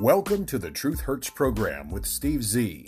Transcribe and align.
Welcome 0.00 0.44
to 0.46 0.58
the 0.58 0.72
Truth 0.72 1.02
Hurts 1.02 1.30
program 1.30 1.88
with 1.88 2.04
Steve 2.04 2.42
Z. 2.42 2.84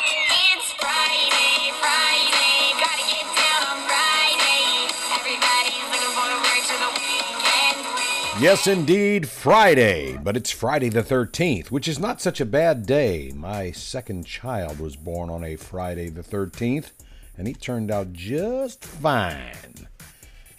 It's 0.00 0.72
Friday, 0.80 1.70
Friday, 1.78 2.72
gotta 2.80 3.04
get 3.12 3.28
down 3.36 3.62
on 3.68 3.76
Friday. 3.86 4.88
Everybody's 5.12 5.84
looking 5.92 6.14
forward 6.16 6.64
to 6.64 6.76
the 6.80 6.90
weekend. 6.96 8.40
Yes, 8.42 8.66
indeed, 8.66 9.28
Friday, 9.28 10.16
but 10.16 10.34
it's 10.34 10.50
Friday 10.50 10.88
the 10.88 11.02
13th, 11.02 11.70
which 11.70 11.88
is 11.88 11.98
not 11.98 12.22
such 12.22 12.40
a 12.40 12.46
bad 12.46 12.86
day. 12.86 13.32
My 13.36 13.70
second 13.70 14.24
child 14.24 14.80
was 14.80 14.96
born 14.96 15.28
on 15.28 15.44
a 15.44 15.56
Friday 15.56 16.08
the 16.08 16.22
13th, 16.22 16.92
and 17.36 17.46
he 17.46 17.52
turned 17.52 17.90
out 17.90 18.14
just 18.14 18.82
fine. 18.82 19.88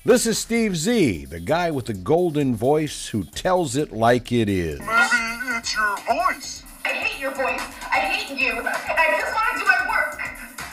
This 0.05 0.25
is 0.25 0.37
Steve 0.37 0.75
Z, 0.75 1.23
the 1.25 1.39
guy 1.39 1.71
with 1.71 1.85
the 1.85 1.93
golden 1.93 2.57
voice 2.57 3.07
who 3.07 3.23
tells 3.23 3.77
it 3.77 3.93
like 3.93 4.33
it 4.33 4.49
is. 4.49 4.81
Maybe 4.81 4.89
it's 4.89 5.73
your 5.73 5.95
voice. 5.95 6.63
I 6.83 6.89
hate 6.89 7.21
your 7.21 7.31
voice. 7.31 7.61
I 7.89 7.99
hate 7.99 8.37
you. 8.37 8.51
And 8.51 8.67
I 8.67 9.21
just 9.21 9.33
want 9.33 9.53
to 9.53 9.59
do 9.59 9.65
my 9.65 9.87
work. 9.87 10.19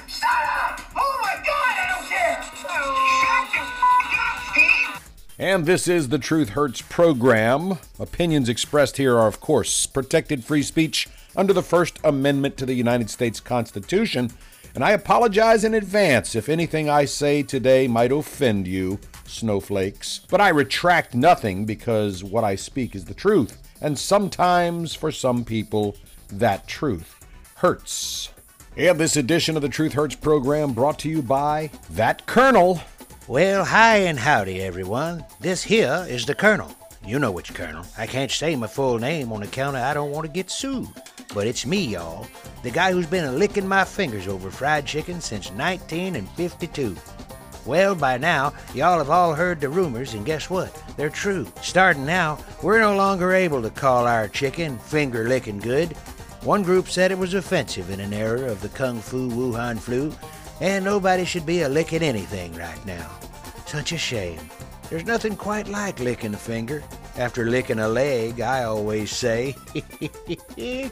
Shut 0.09 0.29
up! 0.33 0.81
Oh 0.97 1.19
my 1.23 1.37
god, 1.47 1.75
I 1.79 1.87
don't 1.95 2.09
care! 2.09 2.43
Shut 2.43 2.75
up, 4.19 4.43
Steve! 4.51 5.11
And 5.39 5.65
this 5.65 5.87
is 5.87 6.09
the 6.09 6.19
Truth 6.19 6.49
Hurts 6.49 6.83
program. 6.83 7.79
Opinions 8.01 8.49
expressed 8.49 8.97
here 8.97 9.17
are, 9.17 9.29
of 9.29 9.39
course, 9.41 9.87
protected 9.87 10.43
free 10.43 10.65
speech 10.65 11.07
under 11.37 11.53
the 11.53 11.63
First 11.63 12.01
Amendment 12.03 12.57
to 12.57 12.67
the 12.67 12.75
United 12.75 13.09
States 13.11 13.39
Constitution. 13.39 14.33
And 14.75 14.85
I 14.85 14.91
apologize 14.91 15.63
in 15.63 15.75
advance 15.75 16.35
if 16.35 16.49
anything 16.49 16.91
I 16.91 17.05
say 17.05 17.45
today 17.45 17.87
might 17.87 18.11
offend 18.13 18.67
you, 18.67 18.99
snowflakes. 19.31 20.21
But 20.29 20.41
I 20.41 20.49
retract 20.51 21.15
nothing 21.15 21.65
because 21.65 22.23
what 22.23 22.45
I 22.45 22.57
speak 22.57 22.95
is 22.95 23.05
the 23.05 23.15
truth. 23.15 23.57
And 23.81 23.99
sometimes, 23.99 24.95
for 24.95 25.11
some 25.11 25.45
people, 25.45 25.97
that 26.29 26.67
truth 26.69 27.25
hurts. 27.57 28.31
And 28.77 28.99
this 29.01 29.17
edition 29.17 29.57
of 29.57 29.63
the 29.63 29.69
Truth 29.69 29.95
Hurts 29.95 30.15
program 30.15 30.73
brought 30.73 30.99
to 31.01 31.09
you 31.09 31.23
by 31.23 31.71
That 31.91 32.25
Colonel. 32.27 32.81
Well, 33.27 33.65
hi 33.65 33.97
and 33.99 34.19
howdy, 34.19 34.61
everyone. 34.63 35.25
This 35.41 35.63
here 35.63 36.07
is 36.09 36.25
the 36.25 36.35
Colonel. 36.35 36.75
You 37.05 37.19
know 37.19 37.33
which 37.33 37.55
Colonel. 37.55 37.85
I 37.99 38.07
can't 38.07 38.31
say 38.31 38.55
my 38.57 38.67
full 38.67 38.99
name 38.99 39.33
on 39.33 39.43
account 39.43 39.77
of 39.77 39.83
I 39.83 39.95
don't 39.95 40.13
want 40.13 40.27
to 40.27 40.33
get 40.33 40.51
sued. 40.51 40.89
But 41.35 41.47
it's 41.47 41.67
me, 41.67 41.85
y'all. 41.85 42.27
The 42.63 42.71
guy 42.71 42.93
who's 42.93 43.07
been 43.07 43.39
licking 43.39 43.67
my 43.67 43.85
fingers 43.85 44.29
over 44.29 44.51
fried 44.51 44.87
chicken 44.87 45.21
since 45.21 45.51
1952. 45.51 46.97
Well, 47.71 47.95
by 47.95 48.19
now, 48.19 48.53
y'all 48.75 48.99
have 48.99 49.11
all 49.11 49.33
heard 49.33 49.61
the 49.61 49.69
rumors, 49.69 50.15
and 50.15 50.27
guess 50.27 50.51
what? 50.51 50.83
They're 50.97 51.09
true. 51.09 51.47
Starting 51.63 52.05
now, 52.05 52.37
we're 52.65 52.81
no 52.81 52.97
longer 52.97 53.33
able 53.33 53.63
to 53.63 53.71
call 53.71 54.09
our 54.09 54.27
chicken 54.27 54.77
finger 54.77 55.29
licking 55.29 55.61
good. 55.61 55.93
One 56.43 56.65
group 56.65 56.89
said 56.89 57.13
it 57.13 57.19
was 57.19 57.35
offensive 57.35 57.89
in 57.91 58.01
an 58.01 58.13
era 58.13 58.51
of 58.51 58.61
the 58.61 58.71
Kung 58.71 58.99
Fu 58.99 59.31
Wuhan 59.31 59.79
flu, 59.79 60.13
and 60.61 60.85
nobody 60.85 61.25
should 61.25 61.47
be 61.47 61.63
a 61.63 61.69
licking 61.69 62.03
anything 62.03 62.53
right 62.57 62.85
now. 62.87 63.09
Such 63.67 63.93
a 63.93 63.99
shame. 63.99 64.41
There's 64.89 65.07
nothing 65.07 65.37
quite 65.37 65.69
like 65.69 66.01
licking 66.01 66.35
a 66.35 66.39
finger. 66.39 66.83
After 67.17 67.49
licking 67.49 67.79
a 67.79 67.87
leg, 67.87 68.41
I 68.41 68.65
always 68.65 69.13
say. 69.13 69.55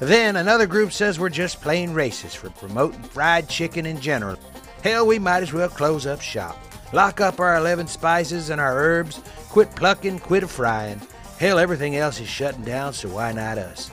then 0.00 0.36
another 0.36 0.66
group 0.66 0.92
says 0.92 1.18
we're 1.18 1.30
just 1.30 1.62
plain 1.62 1.94
racist 1.94 2.36
for 2.36 2.50
promoting 2.50 3.02
fried 3.04 3.48
chicken 3.48 3.86
in 3.86 3.98
general. 3.98 4.38
Hell, 4.82 5.06
we 5.06 5.18
might 5.18 5.42
as 5.42 5.52
well 5.52 5.68
close 5.68 6.06
up 6.06 6.20
shop. 6.20 6.58
Lock 6.92 7.20
up 7.20 7.38
our 7.38 7.56
11 7.56 7.86
spices 7.86 8.50
and 8.50 8.60
our 8.60 8.76
herbs, 8.76 9.20
quit 9.50 9.70
plucking, 9.76 10.20
quit 10.20 10.48
frying. 10.48 11.00
Hell, 11.38 11.58
everything 11.58 11.96
else 11.96 12.20
is 12.20 12.28
shutting 12.28 12.64
down, 12.64 12.92
so 12.92 13.08
why 13.10 13.32
not 13.32 13.58
us? 13.58 13.90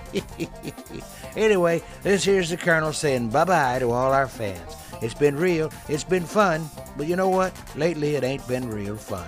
anyway, 1.36 1.82
this 2.04 2.24
here's 2.24 2.50
the 2.50 2.58
Colonel 2.58 2.94
saying 2.94 3.30
bye 3.30 3.46
bye 3.46 3.80
to 3.80 3.92
all 3.92 4.12
our 4.12 4.28
fans. 4.28 4.76
It's 5.02 5.14
been 5.14 5.36
real, 5.36 5.72
it's 5.88 6.04
been 6.04 6.26
fun, 6.26 6.70
but 6.98 7.08
you 7.08 7.16
know 7.16 7.30
what? 7.30 7.54
Lately 7.76 8.16
it 8.16 8.24
ain't 8.24 8.48
been 8.48 8.70
real 8.70 8.98
fun. 8.98 9.28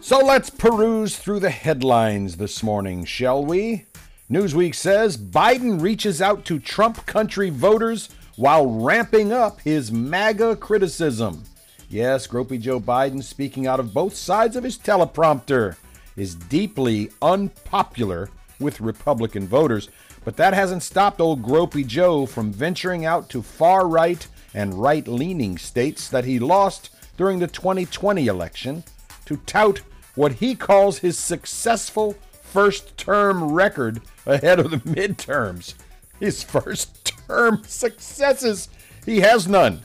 So 0.00 0.18
let's 0.18 0.50
peruse 0.50 1.16
through 1.16 1.40
the 1.40 1.50
headlines 1.50 2.36
this 2.36 2.62
morning, 2.62 3.06
shall 3.06 3.44
we? 3.44 3.86
Newsweek 4.30 4.74
says 4.74 5.16
Biden 5.16 5.80
reaches 5.80 6.22
out 6.22 6.44
to 6.46 6.58
Trump 6.58 7.04
country 7.06 7.50
voters 7.50 8.10
while 8.36 8.66
ramping 8.66 9.32
up 9.32 9.60
his 9.60 9.92
MAGA 9.92 10.56
criticism. 10.56 11.44
Yes, 11.88 12.26
Gropey 12.26 12.60
Joe 12.60 12.80
Biden, 12.80 13.22
speaking 13.22 13.66
out 13.66 13.80
of 13.80 13.94
both 13.94 14.16
sides 14.16 14.56
of 14.56 14.64
his 14.64 14.78
teleprompter, 14.78 15.76
is 16.16 16.34
deeply 16.34 17.10
unpopular 17.22 18.30
with 18.58 18.80
Republican 18.80 19.46
voters, 19.46 19.88
but 20.24 20.36
that 20.36 20.54
hasn't 20.54 20.82
stopped 20.82 21.20
old 21.20 21.42
Gropey 21.42 21.86
Joe 21.86 22.26
from 22.26 22.52
venturing 22.52 23.04
out 23.04 23.28
to 23.30 23.42
far 23.42 23.86
right 23.86 24.26
and 24.54 24.74
right 24.74 25.06
leaning 25.06 25.58
states 25.58 26.08
that 26.08 26.24
he 26.24 26.38
lost 26.38 26.90
during 27.16 27.38
the 27.38 27.46
2020 27.46 28.26
election 28.26 28.84
to 29.26 29.36
tout 29.38 29.82
what 30.14 30.32
he 30.34 30.54
calls 30.54 30.98
his 30.98 31.18
successful 31.18 32.16
first 32.42 32.96
term 32.96 33.52
record 33.52 34.00
ahead 34.26 34.60
of 34.60 34.70
the 34.70 34.76
midterms. 34.78 35.74
His 36.20 36.42
first 36.42 37.03
term 37.26 37.62
successes. 37.66 38.68
He 39.04 39.20
has 39.20 39.46
none. 39.46 39.82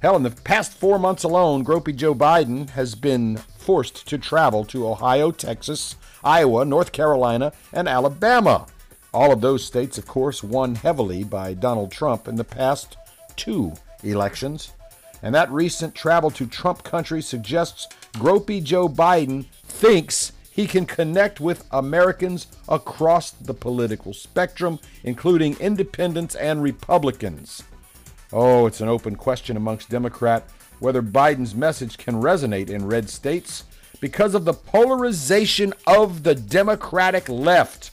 Hell, 0.00 0.16
in 0.16 0.22
the 0.22 0.30
past 0.30 0.74
four 0.74 0.98
months 0.98 1.24
alone, 1.24 1.64
Gropey 1.64 1.96
Joe 1.96 2.14
Biden 2.14 2.70
has 2.70 2.94
been 2.94 3.38
forced 3.58 4.06
to 4.08 4.18
travel 4.18 4.64
to 4.66 4.86
Ohio, 4.86 5.30
Texas, 5.30 5.96
Iowa, 6.22 6.64
North 6.64 6.92
Carolina, 6.92 7.52
and 7.72 7.88
Alabama. 7.88 8.66
All 9.14 9.32
of 9.32 9.40
those 9.40 9.64
states, 9.64 9.96
of 9.96 10.06
course, 10.06 10.42
won 10.42 10.74
heavily 10.74 11.24
by 11.24 11.54
Donald 11.54 11.90
Trump 11.90 12.28
in 12.28 12.36
the 12.36 12.44
past 12.44 12.96
two 13.36 13.72
elections. 14.02 14.72
And 15.22 15.34
that 15.34 15.50
recent 15.50 15.94
travel 15.94 16.30
to 16.32 16.46
Trump 16.46 16.82
country 16.82 17.22
suggests 17.22 17.88
Gropey 18.12 18.62
Joe 18.62 18.88
Biden 18.88 19.46
thinks 19.64 20.32
he 20.54 20.68
can 20.68 20.86
connect 20.86 21.40
with 21.40 21.66
Americans 21.72 22.46
across 22.68 23.32
the 23.32 23.52
political 23.52 24.14
spectrum, 24.14 24.78
including 25.02 25.56
independents 25.58 26.36
and 26.36 26.62
Republicans. 26.62 27.64
Oh, 28.32 28.66
it's 28.66 28.80
an 28.80 28.88
open 28.88 29.16
question 29.16 29.56
amongst 29.56 29.90
Democrat 29.90 30.48
whether 30.78 31.02
Biden's 31.02 31.56
message 31.56 31.98
can 31.98 32.14
resonate 32.22 32.70
in 32.70 32.86
red 32.86 33.10
states 33.10 33.64
because 34.00 34.32
of 34.32 34.44
the 34.44 34.54
polarization 34.54 35.74
of 35.88 36.22
the 36.22 36.36
Democratic 36.36 37.28
left. 37.28 37.90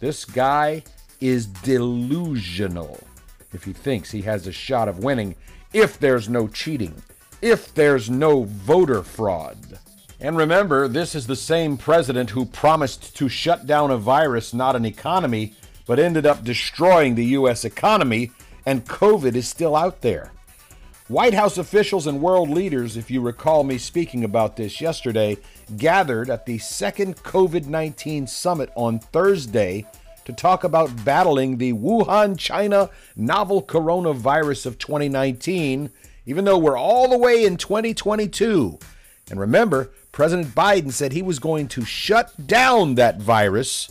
This 0.00 0.26
guy 0.26 0.82
is 1.18 1.46
delusional 1.46 3.00
if 3.54 3.64
he 3.64 3.72
thinks 3.72 4.10
he 4.10 4.22
has 4.22 4.46
a 4.46 4.52
shot 4.52 4.88
of 4.88 5.02
winning 5.02 5.34
if 5.72 5.98
there's 5.98 6.28
no 6.28 6.46
cheating, 6.46 6.94
if 7.40 7.72
there's 7.72 8.10
no 8.10 8.44
voter 8.44 9.02
fraud. 9.02 9.78
And 10.22 10.36
remember, 10.36 10.86
this 10.86 11.14
is 11.14 11.26
the 11.26 11.36
same 11.36 11.78
president 11.78 12.30
who 12.30 12.44
promised 12.44 13.16
to 13.16 13.28
shut 13.28 13.66
down 13.66 13.90
a 13.90 13.96
virus, 13.96 14.52
not 14.52 14.76
an 14.76 14.84
economy, 14.84 15.54
but 15.86 15.98
ended 15.98 16.26
up 16.26 16.44
destroying 16.44 17.14
the 17.14 17.24
U.S. 17.26 17.64
economy, 17.64 18.30
and 18.66 18.84
COVID 18.84 19.34
is 19.34 19.48
still 19.48 19.74
out 19.74 20.02
there. 20.02 20.32
White 21.08 21.32
House 21.32 21.56
officials 21.56 22.06
and 22.06 22.20
world 22.20 22.50
leaders, 22.50 22.98
if 22.98 23.10
you 23.10 23.22
recall 23.22 23.64
me 23.64 23.78
speaking 23.78 24.22
about 24.22 24.56
this 24.56 24.80
yesterday, 24.80 25.38
gathered 25.78 26.28
at 26.28 26.44
the 26.44 26.58
second 26.58 27.16
COVID 27.16 27.66
19 27.66 28.26
summit 28.26 28.70
on 28.76 28.98
Thursday 28.98 29.86
to 30.26 30.32
talk 30.34 30.64
about 30.64 31.04
battling 31.04 31.56
the 31.56 31.72
Wuhan, 31.72 32.38
China 32.38 32.90
novel 33.16 33.62
coronavirus 33.62 34.66
of 34.66 34.78
2019, 34.78 35.90
even 36.26 36.44
though 36.44 36.58
we're 36.58 36.78
all 36.78 37.08
the 37.08 37.18
way 37.18 37.44
in 37.44 37.56
2022. 37.56 38.78
And 39.30 39.40
remember, 39.40 39.90
President 40.12 40.54
Biden 40.54 40.92
said 40.92 41.12
he 41.12 41.22
was 41.22 41.38
going 41.38 41.68
to 41.68 41.84
shut 41.84 42.46
down 42.46 42.96
that 42.96 43.20
virus, 43.20 43.90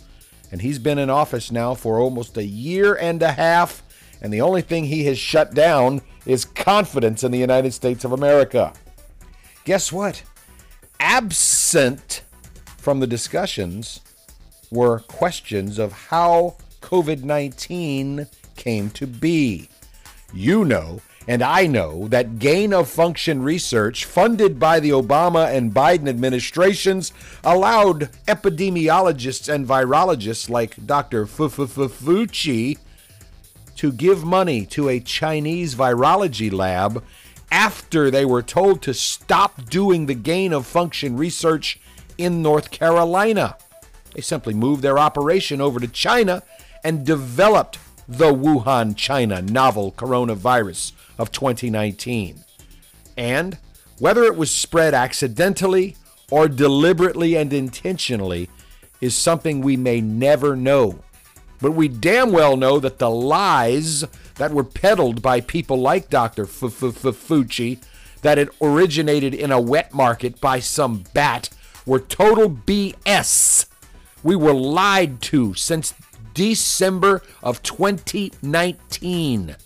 and 0.51 0.61
he's 0.61 0.79
been 0.79 0.97
in 0.97 1.09
office 1.09 1.51
now 1.51 1.73
for 1.73 1.99
almost 1.99 2.37
a 2.37 2.43
year 2.43 2.95
and 2.95 3.21
a 3.21 3.31
half, 3.31 3.83
and 4.21 4.33
the 4.33 4.41
only 4.41 4.61
thing 4.61 4.85
he 4.85 5.05
has 5.05 5.17
shut 5.17 5.53
down 5.53 6.01
is 6.25 6.43
confidence 6.43 7.23
in 7.23 7.31
the 7.31 7.37
United 7.37 7.73
States 7.73 8.03
of 8.03 8.11
America. 8.11 8.73
Guess 9.63 9.91
what? 9.91 10.23
Absent 10.99 12.23
from 12.77 12.99
the 12.99 13.07
discussions 13.07 14.01
were 14.71 14.99
questions 14.99 15.79
of 15.79 15.93
how 15.93 16.55
COVID 16.81 17.23
19 17.23 18.27
came 18.55 18.89
to 18.91 19.07
be. 19.07 19.69
You 20.33 20.65
know, 20.65 21.01
and 21.29 21.43
I 21.43 21.67
know, 21.67 22.07
that 22.07 22.39
gain 22.39 22.73
of 22.73 22.89
function 22.89 23.43
research 23.43 24.05
funded 24.05 24.59
by 24.59 24.79
the 24.79 24.89
Obama 24.89 25.55
and 25.55 25.71
Biden 25.71 26.09
administrations 26.09 27.13
allowed 27.43 28.09
epidemiologists 28.25 29.47
and 29.47 29.67
virologists 29.67 30.49
like 30.49 30.87
Dr. 30.87 31.27
Fauci 31.27 32.79
to 33.75 33.91
give 33.91 34.23
money 34.23 34.65
to 34.65 34.89
a 34.89 34.99
Chinese 34.99 35.75
virology 35.75 36.51
lab 36.51 37.03
after 37.51 38.09
they 38.09 38.25
were 38.25 38.41
told 38.41 38.81
to 38.81 38.93
stop 38.95 39.69
doing 39.69 40.07
the 40.07 40.15
gain 40.15 40.51
of 40.51 40.65
function 40.65 41.15
research 41.15 41.79
in 42.17 42.41
North 42.41 42.71
Carolina. 42.71 43.55
They 44.15 44.21
simply 44.21 44.55
moved 44.55 44.81
their 44.81 44.97
operation 44.97 45.61
over 45.61 45.79
to 45.79 45.87
China 45.87 46.41
and 46.83 47.05
developed 47.05 47.77
the 48.09 48.33
Wuhan, 48.33 48.97
China 48.97 49.39
novel 49.39 49.91
coronavirus 49.91 50.93
of 51.19 51.31
2019. 51.31 52.43
And 53.15 53.59
whether 53.99 54.23
it 54.23 54.35
was 54.35 54.49
spread 54.49 54.95
accidentally 54.95 55.95
or 56.31 56.47
deliberately 56.47 57.35
and 57.35 57.53
intentionally 57.53 58.49
is 58.99 59.15
something 59.15 59.61
we 59.61 59.77
may 59.77 60.01
never 60.01 60.55
know. 60.55 60.99
But 61.61 61.73
we 61.73 61.87
damn 61.87 62.31
well 62.31 62.57
know 62.57 62.79
that 62.79 62.97
the 62.97 63.11
lies 63.11 64.03
that 64.35 64.53
were 64.53 64.63
peddled 64.63 65.21
by 65.21 65.41
people 65.41 65.79
like 65.79 66.09
Dr. 66.09 66.45
Fauci, 66.45 67.79
that 68.23 68.39
it 68.39 68.49
originated 68.59 69.35
in 69.35 69.51
a 69.51 69.61
wet 69.61 69.93
market 69.93 70.41
by 70.41 70.59
some 70.59 71.03
bat, 71.13 71.49
were 71.85 71.99
total 71.99 72.49
BS. 72.49 73.67
We 74.23 74.35
were 74.35 74.53
lied 74.53 75.21
to 75.23 75.53
since 75.53 75.93
December 76.39 77.21
of 77.43 77.61
2019 77.63 79.57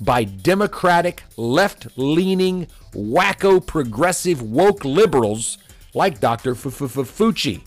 by 0.00 0.24
Democratic, 0.24 1.22
left 1.36 1.86
leaning, 1.96 2.66
wacko, 2.92 3.64
progressive, 3.64 4.42
woke 4.42 4.84
liberals 4.84 5.56
like 5.94 6.18
Dr. 6.18 6.56
Fauci. 6.56 7.60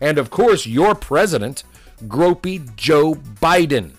And 0.00 0.16
of 0.16 0.30
course, 0.30 0.66
your 0.66 0.94
president, 0.94 1.64
Gropey 2.08 2.74
Joe 2.74 3.16
Biden, 3.16 3.96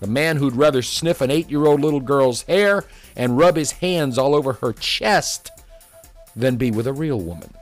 the 0.00 0.06
man 0.06 0.38
who'd 0.38 0.56
rather 0.56 0.80
sniff 0.80 1.20
an 1.20 1.30
eight 1.30 1.50
year 1.50 1.66
old 1.66 1.82
little 1.82 2.00
girl's 2.00 2.44
hair 2.44 2.86
and 3.16 3.36
rub 3.36 3.56
his 3.56 3.72
hands 3.72 4.16
all 4.16 4.34
over 4.34 4.54
her 4.54 4.72
chest 4.72 5.50
than 6.34 6.56
be 6.56 6.70
with 6.70 6.86
a 6.86 6.94
real 6.94 7.20
woman. 7.20 7.52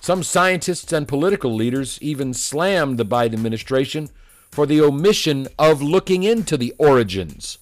Some 0.00 0.24
scientists 0.24 0.92
and 0.92 1.06
political 1.06 1.54
leaders 1.54 2.00
even 2.02 2.34
slammed 2.34 2.98
the 2.98 3.06
Biden 3.06 3.34
administration 3.34 4.10
for 4.54 4.66
the 4.66 4.80
omission 4.80 5.48
of 5.58 5.82
looking 5.82 6.22
into 6.22 6.56
the 6.56 6.72
origins. 6.78 7.58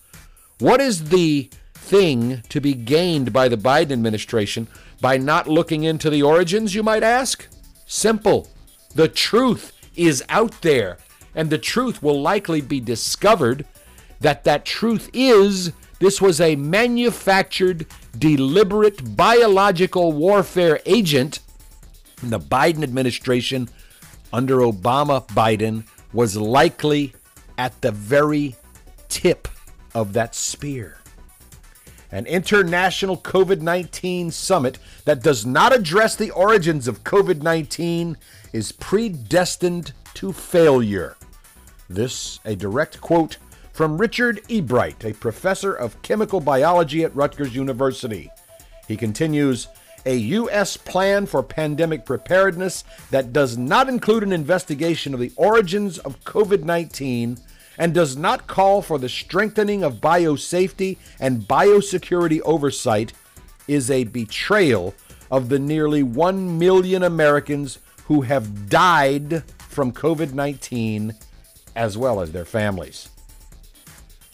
What 0.58 0.78
is 0.78 1.08
the 1.08 1.48
thing 1.72 2.42
to 2.50 2.60
be 2.60 2.74
gained 2.74 3.32
by 3.32 3.48
the 3.48 3.56
Biden 3.56 3.92
administration 3.92 4.68
by 5.00 5.16
not 5.16 5.48
looking 5.48 5.84
into 5.84 6.10
the 6.10 6.22
origins, 6.22 6.74
you 6.74 6.82
might 6.82 7.02
ask? 7.02 7.48
Simple. 7.86 8.46
The 8.94 9.08
truth 9.08 9.72
is 9.96 10.22
out 10.28 10.60
there, 10.60 10.98
and 11.34 11.48
the 11.48 11.56
truth 11.56 12.02
will 12.02 12.20
likely 12.20 12.60
be 12.60 12.78
discovered 12.78 13.64
that 14.20 14.44
that 14.44 14.66
truth 14.66 15.08
is 15.14 15.72
this 15.98 16.20
was 16.20 16.42
a 16.42 16.56
manufactured, 16.56 17.86
deliberate 18.18 19.16
biological 19.16 20.12
warfare 20.12 20.78
agent. 20.84 21.38
The 22.22 22.38
Biden 22.38 22.82
administration, 22.82 23.70
under 24.30 24.58
Obama 24.58 25.26
Biden, 25.28 25.84
was 26.12 26.36
likely 26.36 27.14
at 27.58 27.80
the 27.80 27.92
very 27.92 28.56
tip 29.08 29.48
of 29.94 30.12
that 30.12 30.34
spear. 30.34 30.98
An 32.10 32.26
international 32.26 33.16
COVID 33.16 33.60
19 33.60 34.30
summit 34.30 34.78
that 35.06 35.22
does 35.22 35.46
not 35.46 35.74
address 35.74 36.14
the 36.14 36.30
origins 36.30 36.86
of 36.86 37.04
COVID 37.04 37.42
19 37.42 38.18
is 38.52 38.72
predestined 38.72 39.92
to 40.14 40.32
failure. 40.32 41.16
This, 41.88 42.38
a 42.44 42.54
direct 42.54 43.00
quote 43.00 43.38
from 43.72 43.96
Richard 43.96 44.42
Ebright, 44.48 45.04
a 45.04 45.14
professor 45.14 45.72
of 45.72 46.00
chemical 46.02 46.40
biology 46.40 47.02
at 47.04 47.16
Rutgers 47.16 47.54
University. 47.54 48.30
He 48.86 48.96
continues 48.96 49.68
a 50.04 50.16
U.S. 50.16 50.76
plan 50.76 51.26
for 51.26 51.42
pandemic 51.42 52.04
preparedness 52.04 52.84
that 53.10 53.32
does 53.32 53.56
not 53.56 53.88
include 53.88 54.22
an 54.22 54.32
investigation 54.32 55.14
of 55.14 55.20
the 55.20 55.32
origins 55.36 55.98
of 55.98 56.22
COVID 56.24 56.64
19 56.64 57.38
and 57.78 57.94
does 57.94 58.16
not 58.16 58.46
call 58.46 58.82
for 58.82 58.98
the 58.98 59.08
strengthening 59.08 59.82
of 59.82 60.00
biosafety 60.00 60.98
and 61.20 61.42
biosecurity 61.42 62.40
oversight 62.44 63.12
is 63.66 63.90
a 63.90 64.04
betrayal 64.04 64.94
of 65.30 65.48
the 65.48 65.58
nearly 65.58 66.02
1 66.02 66.58
million 66.58 67.02
Americans 67.02 67.78
who 68.04 68.22
have 68.22 68.68
died 68.68 69.42
from 69.58 69.92
COVID 69.92 70.32
19 70.32 71.14
as 71.74 71.96
well 71.96 72.20
as 72.20 72.32
their 72.32 72.44
families. 72.44 73.08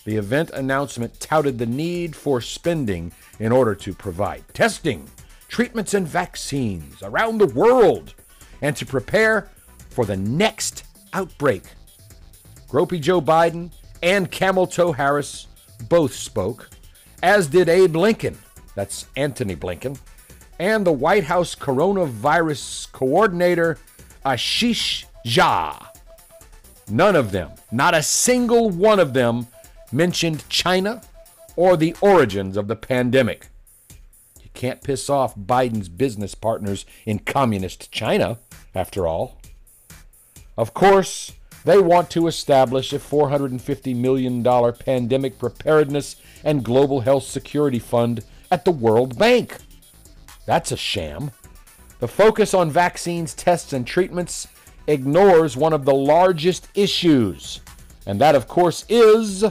The 0.04 0.16
event 0.16 0.50
announcement 0.50 1.20
touted 1.20 1.58
the 1.58 1.66
need 1.66 2.16
for 2.16 2.40
spending 2.40 3.12
in 3.38 3.52
order 3.52 3.74
to 3.76 3.92
provide 3.92 4.42
testing, 4.54 5.08
treatments, 5.48 5.94
and 5.94 6.06
vaccines 6.06 7.02
around 7.02 7.38
the 7.38 7.46
world 7.46 8.14
and 8.62 8.76
to 8.76 8.86
prepare 8.86 9.48
for 9.90 10.04
the 10.04 10.16
next 10.16 10.84
outbreak. 11.12 11.62
Gropey 12.68 13.00
Joe 13.00 13.20
Biden 13.20 13.72
and 14.02 14.30
Camel 14.30 14.66
Toe 14.66 14.92
Harris 14.92 15.46
both 15.88 16.14
spoke, 16.14 16.68
as 17.22 17.48
did 17.48 17.68
Abe 17.68 17.96
Lincoln, 17.96 18.38
that's 18.74 19.06
Anthony 19.16 19.56
Blinken, 19.56 19.98
and 20.58 20.86
the 20.86 20.92
White 20.92 21.24
House 21.24 21.54
coronavirus 21.54 22.92
coordinator 22.92 23.78
Ashish 24.24 25.04
Jha. 25.24 25.86
None 26.90 27.16
of 27.16 27.32
them, 27.32 27.50
not 27.70 27.94
a 27.94 28.02
single 28.02 28.70
one 28.70 28.98
of 28.98 29.12
them, 29.12 29.46
mentioned 29.92 30.48
China 30.48 31.00
or 31.56 31.76
the 31.76 31.94
origins 32.00 32.56
of 32.56 32.68
the 32.68 32.76
pandemic. 32.76 33.48
Can't 34.58 34.82
piss 34.82 35.08
off 35.08 35.37
Biden's 35.37 35.88
business 35.88 36.34
partners 36.34 36.84
in 37.06 37.20
communist 37.20 37.93
China, 37.93 38.38
after 38.75 39.06
all. 39.06 39.40
Of 40.56 40.75
course, 40.75 41.31
they 41.64 41.78
want 41.78 42.10
to 42.10 42.26
establish 42.26 42.93
a 42.93 42.99
$450 42.99 43.94
million 43.94 44.43
pandemic 44.72 45.38
preparedness 45.38 46.16
and 46.43 46.64
global 46.64 47.02
health 47.02 47.22
security 47.22 47.78
fund 47.78 48.25
at 48.50 48.64
the 48.64 48.72
World 48.72 49.16
Bank. 49.16 49.58
That's 50.44 50.72
a 50.72 50.76
sham. 50.76 51.31
The 52.00 52.08
focus 52.08 52.52
on 52.52 52.69
vaccines, 52.69 53.34
tests, 53.34 53.72
and 53.72 53.87
treatments 53.87 54.49
ignores 54.88 55.56
one 55.56 55.72
of 55.72 55.84
the 55.84 55.94
largest 55.94 56.66
issues, 56.75 57.61
and 58.06 58.20
that, 58.20 58.34
of 58.34 58.49
course, 58.49 58.84
is, 58.88 59.44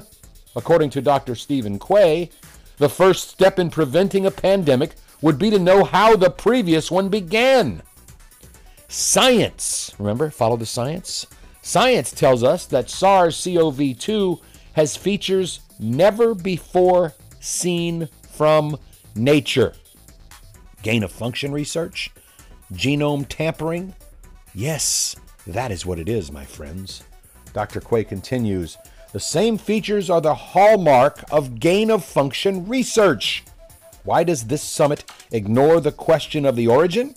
according 0.54 0.90
to 0.90 1.02
Dr. 1.02 1.34
Stephen 1.34 1.80
Quay, 1.80 2.30
the 2.78 2.90
first 2.90 3.30
step 3.30 3.58
in 3.58 3.70
preventing 3.72 4.26
a 4.26 4.32
pandemic 4.32 4.92
would 5.22 5.38
be 5.38 5.50
to 5.50 5.60
know 5.60 5.84
how 5.84 6.16
the 6.16 6.30
previous 6.30 6.92
one 6.92 7.10
began. 7.10 7.82
Science, 8.88 9.94
remember, 10.00 10.30
follow 10.30 10.58
the 10.58 10.66
science. 10.66 11.28
Science 11.62 12.12
tells 12.12 12.44
us 12.44 12.66
that 12.68 12.90
SARS 12.90 13.44
CoV 13.44 13.98
2 13.98 14.40
has 14.74 14.96
features 14.96 15.60
never 15.80 16.34
before 16.34 17.14
seen 17.40 18.08
from 18.32 18.78
nature. 19.16 19.74
Gain 20.84 21.04
of 21.04 21.12
function 21.12 21.52
research? 21.52 22.12
Genome 22.74 23.26
tampering? 23.28 23.94
Yes, 24.54 25.16
that 25.46 25.72
is 25.72 25.86
what 25.86 26.00
it 26.00 26.08
is, 26.08 26.32
my 26.32 26.46
friends. 26.46 27.04
Dr. 27.54 27.82
Quay 27.82 28.04
continues 28.04 28.78
The 29.12 29.20
same 29.20 29.58
features 29.58 30.10
are 30.10 30.22
the 30.22 30.36
hallmark 30.36 31.24
of 31.32 31.60
gain 31.60 31.90
of 31.90 32.06
function 32.06 32.68
research. 32.68 33.44
Why 34.08 34.24
does 34.24 34.46
this 34.46 34.64
summit 34.64 35.04
ignore 35.34 35.82
the 35.82 35.92
question 35.92 36.46
of 36.46 36.56
the 36.56 36.66
origin? 36.66 37.14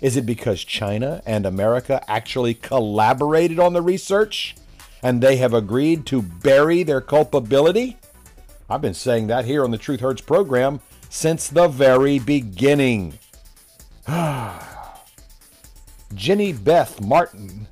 Is 0.00 0.16
it 0.16 0.24
because 0.24 0.64
China 0.64 1.22
and 1.26 1.44
America 1.44 2.02
actually 2.08 2.54
collaborated 2.54 3.58
on 3.58 3.74
the 3.74 3.82
research 3.82 4.56
and 5.02 5.20
they 5.20 5.36
have 5.36 5.52
agreed 5.52 6.06
to 6.06 6.22
bury 6.22 6.82
their 6.82 7.02
culpability? 7.02 7.98
I've 8.70 8.80
been 8.80 8.94
saying 8.94 9.26
that 9.26 9.44
here 9.44 9.64
on 9.64 9.70
the 9.70 9.76
Truth 9.76 10.00
Hurts 10.00 10.22
program 10.22 10.80
since 11.10 11.46
the 11.46 11.68
very 11.68 12.18
beginning. 12.18 13.18
Jenny 16.14 16.54
Beth 16.54 17.02
Martin 17.02 17.66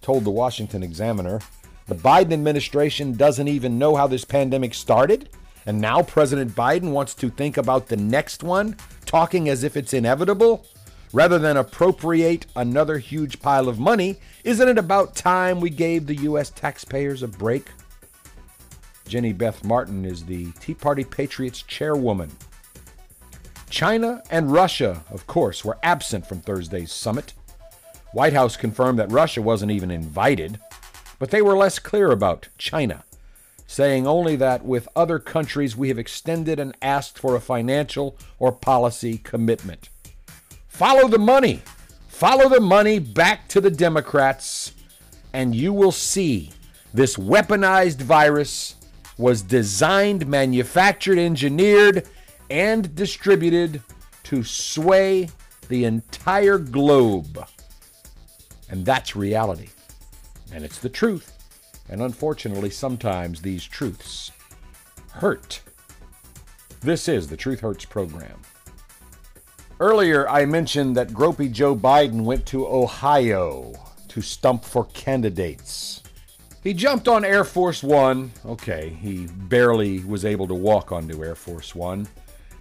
told 0.00 0.24
the 0.24 0.30
Washington 0.30 0.82
Examiner 0.82 1.40
the 1.88 1.94
Biden 1.94 2.32
administration 2.32 3.18
doesn't 3.18 3.48
even 3.48 3.78
know 3.78 3.94
how 3.96 4.06
this 4.06 4.24
pandemic 4.24 4.72
started, 4.72 5.28
and 5.66 5.80
now 5.80 6.02
President 6.02 6.52
Biden 6.52 6.92
wants 6.92 7.14
to 7.16 7.30
think 7.30 7.56
about 7.56 7.88
the 7.88 7.96
next 7.96 8.42
one, 8.42 8.76
talking 9.06 9.48
as 9.48 9.64
if 9.64 9.76
it's 9.76 9.94
inevitable 9.94 10.66
rather 11.14 11.38
than 11.38 11.56
appropriate 11.56 12.44
another 12.56 12.98
huge 12.98 13.40
pile 13.40 13.68
of 13.68 13.78
money, 13.78 14.18
isn't 14.42 14.68
it 14.68 14.76
about 14.76 15.14
time 15.14 15.60
we 15.60 15.70
gave 15.70 16.06
the 16.06 16.16
U.S. 16.16 16.50
taxpayers 16.50 17.22
a 17.22 17.28
break? 17.28 17.68
Jenny 19.06 19.32
Beth 19.32 19.62
Martin 19.64 20.04
is 20.04 20.24
the 20.24 20.50
Tea 20.60 20.74
Party 20.74 21.04
Patriots 21.04 21.62
chairwoman. 21.62 22.32
China 23.70 24.22
and 24.30 24.52
Russia, 24.52 25.04
of 25.10 25.26
course, 25.28 25.64
were 25.64 25.78
absent 25.84 26.26
from 26.26 26.40
Thursday's 26.40 26.92
summit. 26.92 27.32
White 28.12 28.32
House 28.32 28.56
confirmed 28.56 28.98
that 28.98 29.12
Russia 29.12 29.40
wasn't 29.40 29.70
even 29.72 29.90
invited, 29.92 30.58
but 31.20 31.30
they 31.30 31.42
were 31.42 31.56
less 31.56 31.78
clear 31.78 32.10
about 32.10 32.48
China, 32.58 33.04
saying 33.74 34.06
only 34.06 34.36
that 34.36 34.64
with 34.64 34.88
other 34.94 35.18
countries 35.18 35.76
we 35.76 35.88
have 35.88 35.98
extended 35.98 36.60
and 36.60 36.76
asked 36.80 37.18
for 37.18 37.34
a 37.34 37.40
financial 37.40 38.16
or 38.38 38.52
policy 38.52 39.18
commitment. 39.18 39.88
Follow 40.68 41.08
the 41.08 41.18
money. 41.18 41.60
Follow 42.06 42.48
the 42.48 42.60
money 42.60 43.00
back 43.00 43.48
to 43.48 43.60
the 43.60 43.72
Democrats, 43.72 44.74
and 45.32 45.56
you 45.56 45.72
will 45.72 45.90
see 45.90 46.52
this 46.92 47.16
weaponized 47.16 48.00
virus 48.00 48.76
was 49.18 49.42
designed, 49.42 50.24
manufactured, 50.28 51.18
engineered, 51.18 52.06
and 52.50 52.94
distributed 52.94 53.82
to 54.22 54.44
sway 54.44 55.28
the 55.68 55.84
entire 55.84 56.58
globe. 56.58 57.44
And 58.70 58.86
that's 58.86 59.16
reality. 59.16 59.70
And 60.52 60.64
it's 60.64 60.78
the 60.78 60.88
truth. 60.88 61.33
And 61.88 62.02
unfortunately, 62.02 62.70
sometimes 62.70 63.42
these 63.42 63.64
truths 63.64 64.30
hurt. 65.10 65.60
This 66.80 67.08
is 67.08 67.28
the 67.28 67.36
Truth 67.36 67.60
Hurts 67.60 67.84
program. 67.84 68.40
Earlier, 69.80 70.28
I 70.28 70.44
mentioned 70.44 70.96
that 70.96 71.10
Gropey 71.10 71.50
Joe 71.50 71.74
Biden 71.74 72.24
went 72.24 72.46
to 72.46 72.66
Ohio 72.66 73.74
to 74.08 74.22
stump 74.22 74.64
for 74.64 74.84
candidates. 74.86 76.02
He 76.62 76.72
jumped 76.72 77.08
on 77.08 77.24
Air 77.24 77.44
Force 77.44 77.82
One. 77.82 78.32
Okay, 78.46 78.88
he 78.88 79.26
barely 79.26 80.00
was 80.00 80.24
able 80.24 80.48
to 80.48 80.54
walk 80.54 80.92
onto 80.92 81.22
Air 81.24 81.34
Force 81.34 81.74
One. 81.74 82.08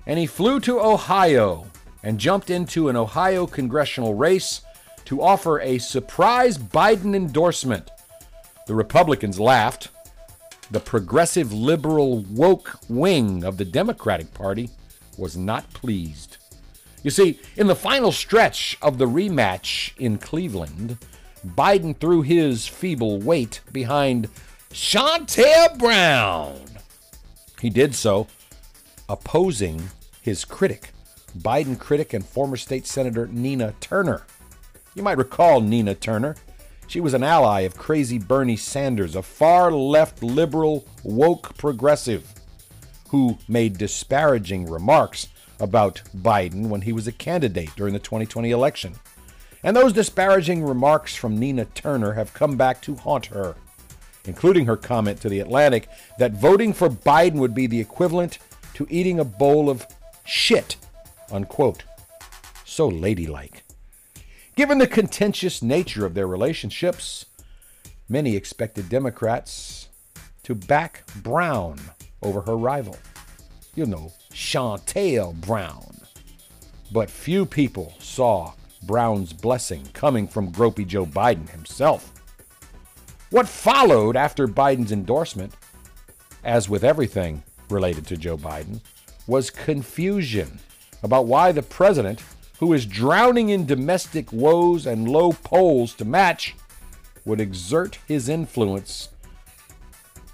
And 0.06 0.20
he 0.20 0.26
flew 0.26 0.60
to 0.62 0.82
Ohio 0.82 1.66
and 2.04 2.20
jumped 2.20 2.50
into 2.50 2.90
an 2.90 2.98
Ohio 2.98 3.48
congressional 3.48 4.14
race 4.14 4.62
to 5.06 5.22
offer 5.22 5.62
a 5.62 5.78
surprise 5.78 6.58
Biden 6.58 7.16
endorsement. 7.16 7.92
The 8.66 8.76
Republicans 8.76 9.40
laughed. 9.40 9.90
The 10.72 10.80
progressive 10.80 11.52
liberal 11.52 12.20
woke 12.32 12.80
wing 12.88 13.44
of 13.44 13.58
the 13.58 13.66
Democratic 13.66 14.34
Party 14.34 14.70
was 15.18 15.36
not 15.36 15.72
pleased. 15.74 16.38
You 17.04 17.12
see, 17.12 17.40
in 17.58 17.68
the 17.68 17.76
final 17.76 18.12
stretch 18.12 18.78
of 18.82 18.98
the 18.98 19.06
rematch 19.06 19.96
in 19.98 20.18
Cleveland, 20.18 20.98
Biden 21.46 21.98
threw 21.98 22.22
his 22.22 22.66
feeble 22.66 23.20
weight 23.20 23.60
behind 23.74 24.30
Shontel 24.72 25.78
Brown. 25.78 26.62
He 27.60 27.70
did 27.70 27.94
so 27.94 28.28
opposing 29.10 29.90
his 30.22 30.46
critic, 30.46 30.92
Biden 31.38 31.78
critic 31.78 32.14
and 32.14 32.26
former 32.26 32.56
state 32.56 32.88
senator 32.88 33.28
Nina 33.28 33.74
Turner. 33.82 34.24
You 34.96 35.04
might 35.04 35.18
recall 35.18 35.60
Nina 35.60 35.96
Turner. 35.96 36.36
She 36.94 37.00
was 37.00 37.16
an 37.16 37.24
ally 37.24 37.62
of 37.62 37.76
crazy 37.76 38.20
Bernie 38.20 38.56
Sanders, 38.56 39.16
a 39.16 39.24
far 39.24 39.72
left 39.72 40.22
liberal 40.22 40.86
woke 41.04 41.58
progressive 41.58 42.32
who 43.10 43.40
made 43.48 43.80
disparaging 43.80 44.70
remarks 44.70 45.30
about 45.60 46.04
Biden 46.16 46.68
when 46.68 46.82
he 46.82 46.94
was 46.94 47.08
a 47.08 47.12
candidate 47.12 47.72
during 47.76 47.94
the 47.94 48.00
2020 48.00 48.52
election. 48.52 48.94
And 49.64 49.76
those 49.76 49.92
disparaging 49.92 50.64
remarks 50.64 51.16
from 51.16 51.40
Nina 51.40 51.66
Turner 51.66 52.14
have 52.14 52.36
come 52.36 52.58
back 52.58 52.80
to 52.84 52.94
haunt 52.94 53.26
her, 53.26 53.56
including 54.26 54.68
her 54.68 54.78
comment 54.78 55.20
to 55.22 55.30
The 55.30 55.40
Atlantic 55.40 55.90
that 56.20 56.34
voting 56.34 56.74
for 56.74 56.90
Biden 56.90 57.40
would 57.40 57.56
be 57.56 57.66
the 57.66 57.82
equivalent 57.82 58.38
to 58.76 58.86
eating 58.92 59.20
a 59.20 59.26
bowl 59.26 59.68
of 59.68 59.88
shit, 60.26 60.76
unquote. 61.32 61.86
So 62.66 62.88
ladylike. 62.88 63.63
Given 64.56 64.78
the 64.78 64.88
contentious 64.88 65.64
nature 65.64 66.06
of 66.06 66.14
their 66.14 66.28
relationships, 66.28 67.26
many 68.08 68.36
expected 68.36 68.88
Democrats 68.88 69.88
to 70.44 70.54
back 70.54 71.04
Brown 71.24 71.80
over 72.22 72.42
her 72.42 72.56
rival. 72.56 72.98
You 73.74 73.88
know, 73.88 74.12
Shontel 74.32 75.34
Brown. 75.42 75.98
But 76.92 77.10
few 77.10 77.48
people 77.48 77.96
saw 77.98 78.54
Brown's 78.84 79.34
blessing 79.34 79.84
coming 79.94 80.28
from 80.28 80.52
Gropey 80.52 80.86
Joe 80.86 81.08
Biden 81.08 81.50
himself. 81.50 82.12
What 83.32 83.48
followed 83.48 84.16
after 84.16 84.48
Biden's 84.48 84.92
endorsement, 84.92 85.56
as 86.44 86.70
with 86.70 86.84
everything 86.84 87.42
related 87.72 88.06
to 88.08 88.18
Joe 88.18 88.38
Biden, 88.38 88.82
was 89.26 89.50
confusion 89.50 90.60
about 91.02 91.26
why 91.26 91.52
the 91.52 91.64
president, 91.64 92.22
who 92.60 92.74
is 92.74 92.86
drowning 92.86 93.50
in 93.50 93.66
domestic 93.66 94.32
woes 94.32 94.86
and 94.86 95.10
low 95.10 95.34
polls 95.34 95.94
to 95.96 96.06
match, 96.06 96.56
would 97.26 97.40
exert 97.40 98.00
his 98.08 98.30
influence 98.30 99.10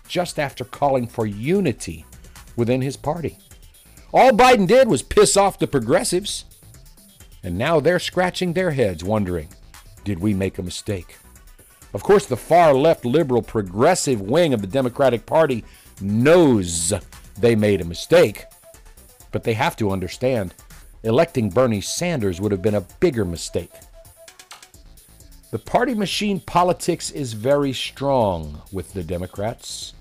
just 0.07 0.39
after 0.39 0.65
calling 0.65 1.07
for 1.07 1.25
unity 1.25 2.05
within 2.55 2.81
his 2.81 2.97
party. 2.97 3.37
All 4.11 4.31
Biden 4.31 4.67
did 4.67 4.87
was 4.87 5.03
piss 5.03 5.37
off 5.37 5.59
the 5.59 5.67
progressives. 5.67 6.45
And 7.43 7.57
now 7.57 7.79
they're 7.79 7.99
scratching 7.99 8.53
their 8.53 8.71
heads, 8.71 9.03
wondering 9.03 9.47
did 10.03 10.19
we 10.19 10.33
make 10.33 10.57
a 10.57 10.63
mistake? 10.63 11.17
Of 11.93 12.03
course, 12.03 12.25
the 12.25 12.37
far 12.37 12.73
left 12.73 13.05
liberal 13.05 13.41
progressive 13.41 14.21
wing 14.21 14.53
of 14.53 14.61
the 14.61 14.67
Democratic 14.67 15.25
Party 15.25 15.63
knows 16.01 16.93
they 17.37 17.55
made 17.55 17.81
a 17.81 17.85
mistake, 17.85 18.45
but 19.31 19.43
they 19.43 19.53
have 19.53 19.75
to 19.77 19.91
understand 19.91 20.53
electing 21.03 21.49
Bernie 21.49 21.81
Sanders 21.81 22.41
would 22.41 22.51
have 22.51 22.61
been 22.61 22.75
a 22.75 22.87
bigger 22.99 23.25
mistake. 23.25 23.71
The 25.51 25.59
party 25.59 25.95
machine 25.95 26.39
politics 26.39 27.09
is 27.09 27.33
very 27.33 27.73
strong 27.73 28.61
with 28.71 28.93
the 28.93 29.03
Democrats. 29.03 29.93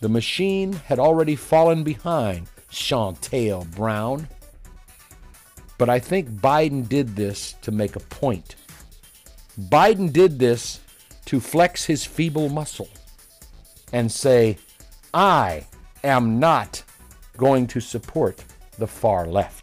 The 0.00 0.08
machine 0.08 0.72
had 0.72 0.98
already 0.98 1.36
fallen 1.36 1.84
behind 1.84 2.48
Shontel 2.70 3.70
Brown. 3.70 4.26
But 5.78 5.88
I 5.88 5.98
think 5.98 6.30
Biden 6.30 6.88
did 6.88 7.14
this 7.14 7.54
to 7.62 7.70
make 7.70 7.96
a 7.96 8.00
point. 8.00 8.56
Biden 9.60 10.12
did 10.12 10.38
this 10.38 10.80
to 11.26 11.38
flex 11.38 11.84
his 11.84 12.04
feeble 12.04 12.48
muscle 12.48 12.88
and 13.92 14.10
say, 14.10 14.58
I 15.14 15.66
am 16.02 16.40
not 16.40 16.82
going 17.36 17.66
to 17.68 17.80
support 17.80 18.44
the 18.78 18.88
far 18.88 19.26
left. 19.26 19.61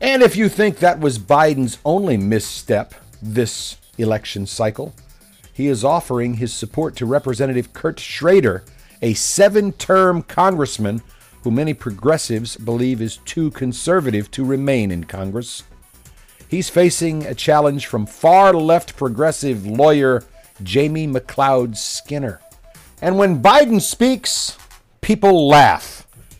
And 0.00 0.22
if 0.22 0.36
you 0.36 0.48
think 0.48 0.78
that 0.78 1.00
was 1.00 1.18
Biden's 1.18 1.78
only 1.84 2.16
misstep 2.16 2.94
this 3.20 3.76
election 3.98 4.46
cycle, 4.46 4.94
he 5.52 5.66
is 5.66 5.84
offering 5.84 6.34
his 6.34 6.52
support 6.52 6.94
to 6.96 7.06
Representative 7.06 7.72
Kurt 7.72 7.98
Schrader, 7.98 8.62
a 9.02 9.14
seven 9.14 9.72
term 9.72 10.22
congressman 10.22 11.02
who 11.42 11.50
many 11.50 11.74
progressives 11.74 12.56
believe 12.56 13.02
is 13.02 13.16
too 13.18 13.50
conservative 13.50 14.30
to 14.30 14.44
remain 14.44 14.92
in 14.92 15.04
Congress. 15.04 15.64
He's 16.48 16.68
facing 16.68 17.26
a 17.26 17.34
challenge 17.34 17.86
from 17.86 18.06
far 18.06 18.52
left 18.54 18.96
progressive 18.96 19.66
lawyer 19.66 20.24
Jamie 20.62 21.06
McLeod 21.06 21.76
Skinner. 21.76 22.40
And 23.02 23.18
when 23.18 23.42
Biden 23.42 23.80
speaks, 23.80 24.56
people 25.00 25.48
laugh 25.48 25.97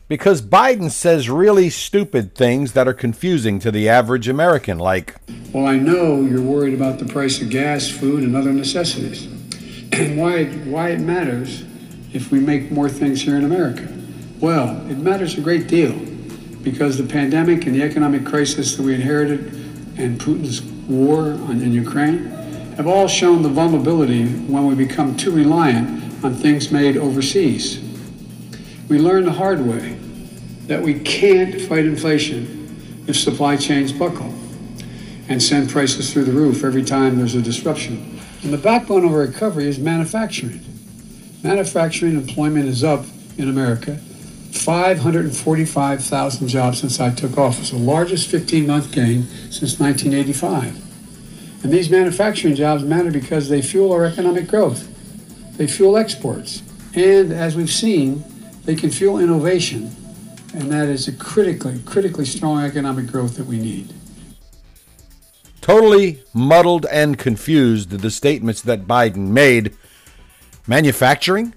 because 0.08 0.40
Biden 0.40 0.90
says 0.90 1.28
really 1.28 1.68
stupid 1.68 2.34
things 2.34 2.72
that 2.72 2.88
are 2.88 2.94
confusing 2.94 3.58
to 3.58 3.70
the 3.70 3.90
average 3.90 4.26
American, 4.26 4.78
like, 4.78 5.16
Well, 5.52 5.66
I 5.66 5.76
know 5.76 6.22
you're 6.22 6.40
worried 6.40 6.72
about 6.72 6.98
the 6.98 7.04
price 7.04 7.42
of 7.42 7.50
gas, 7.50 7.88
food, 7.90 8.22
and 8.22 8.34
other 8.34 8.52
necessities, 8.52 9.26
and 9.92 10.18
why, 10.18 10.46
why 10.46 10.90
it 10.90 11.00
matters 11.00 11.62
if 12.14 12.30
we 12.30 12.40
make 12.40 12.70
more 12.72 12.88
things 12.88 13.20
here 13.20 13.36
in 13.36 13.44
America. 13.44 13.86
Well, 14.40 14.84
it 14.90 14.96
matters 14.96 15.36
a 15.36 15.42
great 15.42 15.68
deal 15.68 15.92
because 16.62 16.96
the 16.96 17.04
pandemic 17.04 17.66
and 17.66 17.74
the 17.74 17.82
economic 17.82 18.24
crisis 18.24 18.76
that 18.76 18.82
we 18.82 18.94
inherited 18.94 19.52
and 19.98 20.18
Putin's 20.18 20.62
war 20.88 21.32
on, 21.32 21.60
in 21.60 21.72
Ukraine 21.72 22.26
have 22.76 22.86
all 22.86 23.08
shown 23.08 23.42
the 23.42 23.48
vulnerability 23.48 24.26
when 24.26 24.66
we 24.66 24.74
become 24.74 25.16
too 25.16 25.32
reliant 25.32 26.24
on 26.24 26.34
things 26.34 26.70
made 26.70 26.96
overseas. 26.96 27.84
We 28.88 28.98
learned 28.98 29.26
the 29.26 29.32
hard 29.32 29.60
way 29.60 29.97
that 30.68 30.80
we 30.82 31.00
can't 31.00 31.60
fight 31.62 31.84
inflation 31.84 33.04
if 33.06 33.16
supply 33.16 33.56
chains 33.56 33.90
buckle 33.92 34.32
and 35.28 35.42
send 35.42 35.68
prices 35.70 36.12
through 36.12 36.24
the 36.24 36.32
roof 36.32 36.62
every 36.62 36.84
time 36.84 37.16
there's 37.16 37.34
a 37.34 37.42
disruption. 37.42 38.20
And 38.42 38.52
the 38.52 38.58
backbone 38.58 39.04
of 39.04 39.12
recovery 39.12 39.66
is 39.66 39.78
manufacturing. 39.78 40.64
Manufacturing 41.42 42.14
employment 42.16 42.66
is 42.66 42.84
up 42.84 43.04
in 43.36 43.48
America 43.48 43.98
545,000 44.52 46.48
jobs 46.48 46.80
since 46.80 47.00
I 47.00 47.10
took 47.10 47.36
office, 47.38 47.70
the 47.70 47.76
largest 47.78 48.28
15 48.28 48.66
month 48.66 48.92
gain 48.92 49.24
since 49.50 49.78
1985. 49.78 51.64
And 51.64 51.72
these 51.72 51.90
manufacturing 51.90 52.54
jobs 52.54 52.82
matter 52.82 53.10
because 53.10 53.48
they 53.48 53.62
fuel 53.62 53.92
our 53.92 54.04
economic 54.04 54.48
growth, 54.48 54.88
they 55.56 55.66
fuel 55.66 55.96
exports, 55.96 56.62
and 56.94 57.32
as 57.32 57.56
we've 57.56 57.70
seen, 57.70 58.22
they 58.64 58.74
can 58.74 58.90
fuel 58.90 59.18
innovation. 59.18 59.94
And 60.54 60.70
that 60.72 60.88
is 60.88 61.08
a 61.08 61.12
critically, 61.12 61.78
critically 61.84 62.24
strong 62.24 62.64
economic 62.64 63.06
growth 63.06 63.36
that 63.36 63.46
we 63.46 63.58
need. 63.58 63.92
totally 65.60 66.22
muddled 66.32 66.86
and 66.86 67.18
confused 67.18 67.90
the 67.90 68.10
statements 68.10 68.62
that 68.62 68.86
Biden 68.86 69.28
made. 69.28 69.76
Manufacturing? 70.66 71.52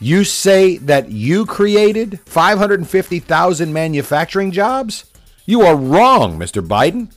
You 0.00 0.24
say 0.24 0.76
that 0.78 1.10
you 1.10 1.46
created 1.46 2.20
550,000 2.26 3.72
manufacturing 3.72 4.50
jobs? 4.50 5.04
You 5.46 5.62
are 5.62 5.76
wrong, 5.76 6.38
Mr. 6.38 6.66
Biden. 6.66 7.12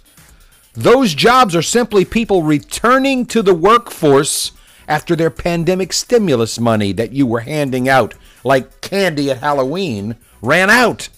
Those 0.74 1.14
jobs 1.16 1.56
are 1.56 1.64
simply 1.64 2.06
people 2.06 2.44
returning 2.44 3.26
to 3.28 3.42
the 3.42 3.56
workforce 3.56 4.52
after 4.88 5.16
their 5.16 5.32
pandemic 5.32 5.92
stimulus 5.92 6.60
money 6.60 6.92
that 6.94 7.12
you 7.12 7.26
were 7.26 7.42
handing 7.42 7.90
out 7.90 8.14
like 8.44 8.80
candy 8.82 9.32
at 9.32 9.40
Halloween 9.40 10.16
ran 10.42 10.70
out. 10.70 11.10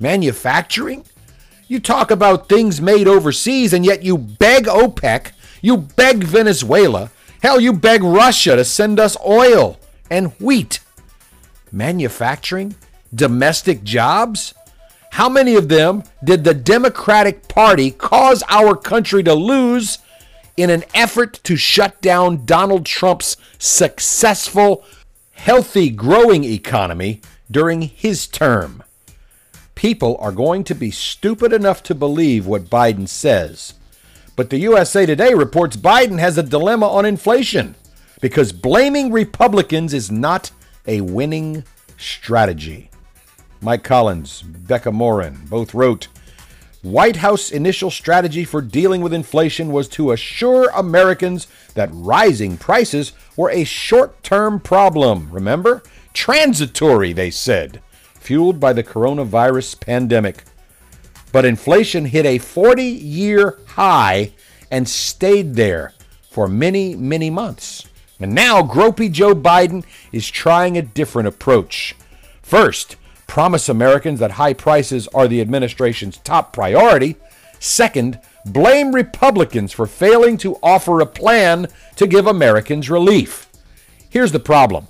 Manufacturing? 0.00 1.04
You 1.66 1.80
talk 1.80 2.10
about 2.10 2.48
things 2.48 2.80
made 2.80 3.06
overseas, 3.06 3.72
and 3.72 3.84
yet 3.84 4.02
you 4.02 4.16
beg 4.16 4.64
OPEC, 4.64 5.32
you 5.60 5.76
beg 5.76 6.24
Venezuela, 6.24 7.10
hell, 7.42 7.60
you 7.60 7.72
beg 7.72 8.02
Russia 8.02 8.56
to 8.56 8.64
send 8.64 8.98
us 8.98 9.16
oil 9.26 9.78
and 10.10 10.32
wheat. 10.40 10.80
Manufacturing? 11.70 12.74
Domestic 13.14 13.82
jobs? 13.84 14.54
How 15.12 15.28
many 15.28 15.56
of 15.56 15.68
them 15.68 16.04
did 16.22 16.44
the 16.44 16.54
Democratic 16.54 17.48
Party 17.48 17.90
cause 17.90 18.42
our 18.48 18.76
country 18.76 19.22
to 19.24 19.34
lose 19.34 19.98
in 20.56 20.70
an 20.70 20.84
effort 20.94 21.40
to 21.44 21.56
shut 21.56 22.00
down 22.00 22.44
Donald 22.44 22.84
Trump's 22.84 23.36
successful, 23.58 24.84
healthy, 25.32 25.90
growing 25.90 26.44
economy 26.44 27.20
during 27.50 27.82
his 27.82 28.26
term? 28.26 28.82
People 29.74 30.16
are 30.20 30.32
going 30.32 30.64
to 30.64 30.74
be 30.74 30.90
stupid 30.90 31.52
enough 31.52 31.82
to 31.84 31.94
believe 31.94 32.46
what 32.46 32.64
Biden 32.70 33.08
says. 33.08 33.74
But 34.36 34.50
the 34.50 34.58
USA 34.58 35.06
Today 35.06 35.34
reports 35.34 35.76
Biden 35.76 36.18
has 36.18 36.38
a 36.38 36.42
dilemma 36.42 36.86
on 36.88 37.04
inflation 37.04 37.74
because 38.20 38.52
blaming 38.52 39.12
Republicans 39.12 39.94
is 39.94 40.10
not 40.10 40.50
a 40.86 41.00
winning 41.00 41.64
strategy. 41.96 42.90
Mike 43.60 43.82
Collins, 43.82 44.42
Becca 44.42 44.92
Morin 44.92 45.46
both 45.48 45.74
wrote 45.74 46.08
White 46.82 47.16
House 47.16 47.50
initial 47.50 47.90
strategy 47.90 48.44
for 48.44 48.60
dealing 48.62 49.00
with 49.00 49.12
inflation 49.12 49.72
was 49.72 49.88
to 49.88 50.12
assure 50.12 50.70
Americans 50.70 51.48
that 51.74 51.90
rising 51.92 52.56
prices 52.56 53.12
were 53.36 53.50
a 53.50 53.64
short 53.64 54.22
term 54.22 54.60
problem. 54.60 55.28
Remember? 55.32 55.82
Transitory, 56.18 57.12
they 57.12 57.30
said, 57.30 57.80
fueled 58.14 58.58
by 58.58 58.72
the 58.72 58.82
coronavirus 58.82 59.78
pandemic. 59.78 60.42
But 61.30 61.44
inflation 61.44 62.06
hit 62.06 62.26
a 62.26 62.38
40 62.38 62.82
year 62.82 63.60
high 63.68 64.32
and 64.68 64.88
stayed 64.88 65.54
there 65.54 65.94
for 66.28 66.48
many, 66.48 66.96
many 66.96 67.30
months. 67.30 67.86
And 68.18 68.34
now, 68.34 68.62
gropey 68.62 69.12
Joe 69.12 69.32
Biden 69.32 69.84
is 70.10 70.28
trying 70.28 70.76
a 70.76 70.82
different 70.82 71.28
approach. 71.28 71.94
First, 72.42 72.96
promise 73.28 73.68
Americans 73.68 74.18
that 74.18 74.32
high 74.32 74.54
prices 74.54 75.06
are 75.14 75.28
the 75.28 75.40
administration's 75.40 76.18
top 76.18 76.52
priority. 76.52 77.14
Second, 77.60 78.18
blame 78.44 78.92
Republicans 78.92 79.72
for 79.72 79.86
failing 79.86 80.36
to 80.38 80.58
offer 80.64 81.00
a 81.00 81.06
plan 81.06 81.68
to 81.94 82.08
give 82.08 82.26
Americans 82.26 82.90
relief. 82.90 83.48
Here's 84.10 84.32
the 84.32 84.40
problem 84.40 84.88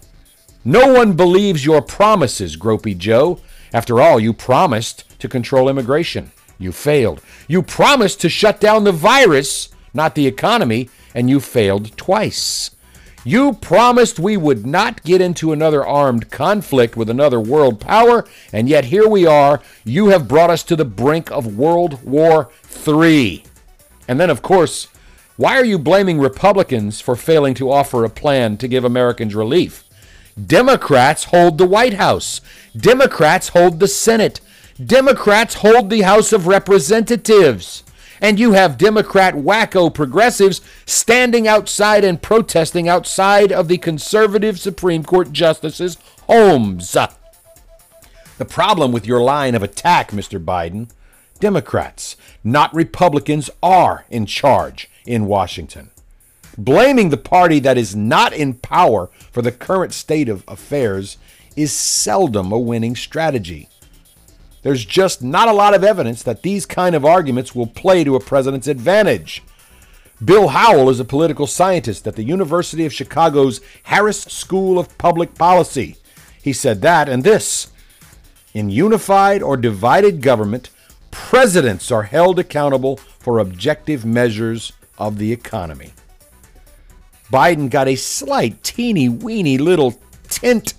no 0.69 0.93
one 0.93 1.15
believes 1.15 1.65
your 1.65 1.81
promises, 1.81 2.59
Gropey 2.59 2.95
Joe. 2.95 3.41
After 3.73 4.03
all, 4.03 4.21
you 4.21 4.35
promised 4.35 5.03
to 5.19 5.27
control 5.27 5.67
immigration. 5.67 6.31
You 6.59 6.73
failed. 6.73 7.23
You 7.47 7.63
promised 7.63 8.21
to 8.21 8.29
shut 8.29 8.61
down 8.61 8.85
the 8.85 8.93
virus, 8.93 9.71
not 9.95 10.15
the 10.15 10.27
economy, 10.27 10.91
and 11.15 11.31
you 11.31 11.41
failed 11.41 11.97
twice. 11.97 12.73
You 13.25 13.55
promised 13.55 14.19
we 14.19 14.37
would 14.37 14.67
not 14.67 15.03
get 15.05 15.23
into 15.23 15.53
another 15.53 15.87
armed 15.87 16.31
conflict 16.31 16.99
with 16.99 17.09
another 17.09 17.41
world 17.41 17.81
power, 17.81 18.27
and 18.53 18.69
yet 18.69 18.85
here 18.85 19.09
we 19.09 19.25
are. 19.25 19.63
You 19.87 20.09
have 20.09 20.29
brought 20.29 20.51
us 20.51 20.63
to 20.65 20.77
the 20.77 20.85
brink 20.85 21.31
of 21.31 21.57
World 21.57 22.03
War 22.05 22.51
III. 22.87 23.43
And 24.07 24.21
then, 24.21 24.29
of 24.29 24.43
course, 24.43 24.89
why 25.39 25.57
are 25.57 25.65
you 25.65 25.79
blaming 25.79 26.21
Republicans 26.21 27.01
for 27.01 27.17
failing 27.17 27.55
to 27.55 27.73
offer 27.73 28.05
a 28.05 28.11
plan 28.11 28.59
to 28.59 28.69
give 28.69 28.85
Americans 28.85 29.35
relief? 29.35 29.88
Democrats 30.47 31.25
hold 31.25 31.59
the 31.59 31.67
White 31.67 31.95
House, 31.95 32.41
Democrats 32.77 33.49
hold 33.49 33.81
the 33.81 33.89
Senate, 33.89 34.41
Democrats 34.85 35.55
hold 35.57 35.91
the 35.91 36.03
House 36.03 36.33
of 36.33 36.47
Representatives 36.47 37.83
and 38.21 38.39
you 38.39 38.53
have 38.53 38.79
Democrat 38.79 39.35
wacko 39.35 39.93
progressives 39.93 40.61
standing 40.87 41.47
outside 41.47 42.05
and 42.05 42.21
protesting 42.23 42.89
outside 42.89 43.53
of 43.53 43.69
the 43.69 43.79
conservative 43.79 44.59
Supreme 44.59 45.05
Court 45.05 45.33
justices' 45.33 45.99
homes. 46.23 46.93
The 48.39 48.45
problem 48.45 48.93
with 48.93 49.07
your 49.07 49.21
line 49.21 49.55
of 49.55 49.63
attack, 49.63 50.11
Mr. 50.11 50.43
Biden, 50.43 50.91
Democrats, 51.41 52.17
not 52.43 52.75
Republicans, 52.75 53.51
are 53.63 54.05
in 54.11 54.27
charge 54.27 54.91
in 55.07 55.27
Washington. 55.27 55.91
Blaming 56.59 57.11
the 57.11 57.17
party 57.17 57.61
that 57.61 57.79
is 57.79 57.95
not 57.95 58.33
in 58.33 58.55
power 58.55 59.11
for 59.31 59.43
the 59.43 59.53
current 59.53 59.93
state 59.93 60.29
of 60.29 60.43
affairs 60.49 61.17
is 61.55 61.73
seldom 61.73 62.51
a 62.51 62.59
winning 62.59 62.97
strategy. 62.97 63.69
There's 64.63 64.85
just 64.85 65.23
not 65.23 65.47
a 65.47 65.53
lot 65.53 65.73
of 65.73 65.85
evidence 65.85 66.25
that 66.25 66.43
these 66.43 66.67
kind 66.67 66.97
of 66.97 67.05
arguments 67.05 67.55
will 67.55 67.69
play 67.69 68.03
to 68.03 68.17
a 68.17 68.21
president's 68.21 68.67
advantage. 68.67 69.45
Bill 70.25 70.49
Howell 70.49 70.91
is 70.91 70.99
a 70.99 71.05
political 71.05 71.47
scientist 71.47 72.09
at 72.09 72.17
the 72.17 72.25
University 72.25 72.85
of 72.85 72.93
Chicago's 72.93 73.61
Harris 73.85 74.23
School 74.23 74.81
of 74.81 74.99
Public 74.99 75.37
Policy. 75.37 75.97
He 76.43 76.53
said 76.53 76.83
that 76.83 77.09
and 77.09 77.23
this 77.23 77.71
In 78.53 78.69
unified 78.69 79.45
or 79.45 79.57
divided 79.57 80.23
government, 80.23 80.71
presidents 81.13 81.93
are 81.93 82.03
held 82.03 82.41
accountable 82.41 82.97
for 82.97 83.39
objective 83.39 84.05
measures 84.05 84.73
of 84.99 85.19
the 85.19 85.31
economy. 85.31 85.93
Biden 87.33 87.69
got 87.69 87.89
a 87.89 87.97
slight, 87.97 88.63
teeny 88.63 89.09
weeny 89.09 89.59
little 89.59 89.99
tint 90.29 90.75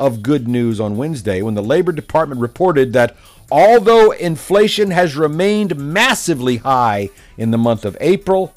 of 0.00 0.22
good 0.22 0.48
news 0.48 0.80
on 0.80 0.96
Wednesday 0.96 1.42
when 1.42 1.54
the 1.54 1.62
Labor 1.62 1.92
Department 1.92 2.40
reported 2.40 2.92
that 2.92 3.16
although 3.50 4.10
inflation 4.10 4.90
has 4.90 5.14
remained 5.14 5.76
massively 5.76 6.56
high 6.56 7.08
in 7.36 7.52
the 7.52 7.58
month 7.58 7.84
of 7.84 7.96
April, 8.00 8.52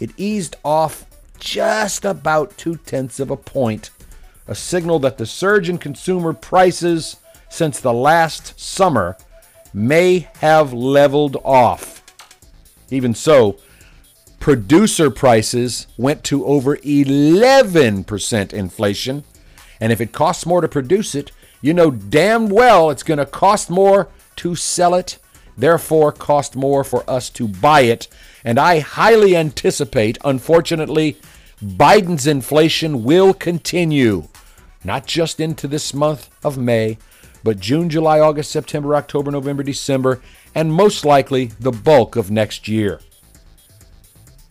it 0.00 0.10
eased 0.16 0.56
off 0.64 1.04
just 1.38 2.04
about 2.04 2.56
two 2.56 2.76
tenths 2.76 3.20
of 3.20 3.30
a 3.30 3.36
point, 3.36 3.90
a 4.46 4.54
signal 4.54 4.98
that 5.00 5.18
the 5.18 5.26
surge 5.26 5.68
in 5.68 5.76
consumer 5.76 6.32
prices 6.32 7.16
since 7.50 7.78
the 7.78 7.92
last 7.92 8.58
summer 8.58 9.16
may 9.74 10.28
have 10.38 10.72
leveled 10.72 11.36
off. 11.44 12.02
Even 12.90 13.14
so, 13.14 13.58
producer 14.40 15.10
prices 15.10 15.86
went 15.96 16.22
to 16.24 16.44
over 16.44 16.76
11% 16.76 18.52
inflation 18.52 19.24
and 19.80 19.92
if 19.92 20.00
it 20.00 20.12
costs 20.12 20.46
more 20.46 20.60
to 20.60 20.68
produce 20.68 21.14
it, 21.14 21.32
you 21.60 21.74
know 21.74 21.90
damn 21.90 22.48
well 22.48 22.90
it's 22.90 23.02
going 23.02 23.18
to 23.18 23.26
cost 23.26 23.70
more 23.70 24.08
to 24.36 24.54
sell 24.54 24.94
it, 24.94 25.18
therefore, 25.56 26.12
cost 26.12 26.54
more 26.56 26.84
for 26.84 27.08
us 27.08 27.30
to 27.30 27.48
buy 27.48 27.80
it. 27.82 28.08
And 28.44 28.58
I 28.58 28.80
highly 28.80 29.36
anticipate, 29.36 30.18
unfortunately, 30.24 31.16
Biden's 31.62 32.26
inflation 32.26 33.02
will 33.02 33.32
continue, 33.32 34.28
not 34.84 35.06
just 35.06 35.40
into 35.40 35.66
this 35.66 35.94
month 35.94 36.28
of 36.44 36.58
May, 36.58 36.98
but 37.42 37.60
June, 37.60 37.88
July, 37.88 38.20
August, 38.20 38.50
September, 38.50 38.94
October, 38.94 39.30
November, 39.30 39.62
December, 39.62 40.20
and 40.54 40.72
most 40.72 41.04
likely 41.04 41.46
the 41.60 41.72
bulk 41.72 42.16
of 42.16 42.30
next 42.30 42.68
year. 42.68 43.00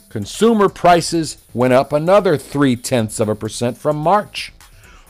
Consumer 0.10 0.70
prices 0.70 1.38
went 1.54 1.74
up 1.74 1.92
another 1.92 2.38
three 2.38 2.76
tenths 2.76 3.20
of 3.20 3.30
a 3.30 3.36
percent 3.36 3.78
from 3.78 3.98
March 3.98 4.54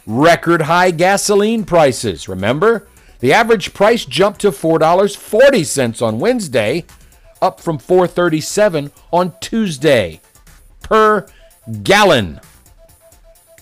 record 0.05 0.63
high 0.63 0.91
gasoline 0.91 1.63
prices. 1.65 2.27
Remember? 2.27 2.87
The 3.19 3.33
average 3.33 3.73
price 3.73 4.05
jumped 4.05 4.41
to 4.41 4.51
$4.40 4.51 6.05
on 6.05 6.19
Wednesday, 6.19 6.85
up 7.41 7.59
from 7.59 7.77
$4.37 7.77 8.91
on 9.11 9.33
Tuesday 9.39 10.21
per 10.81 11.25
gallon. 11.81 12.39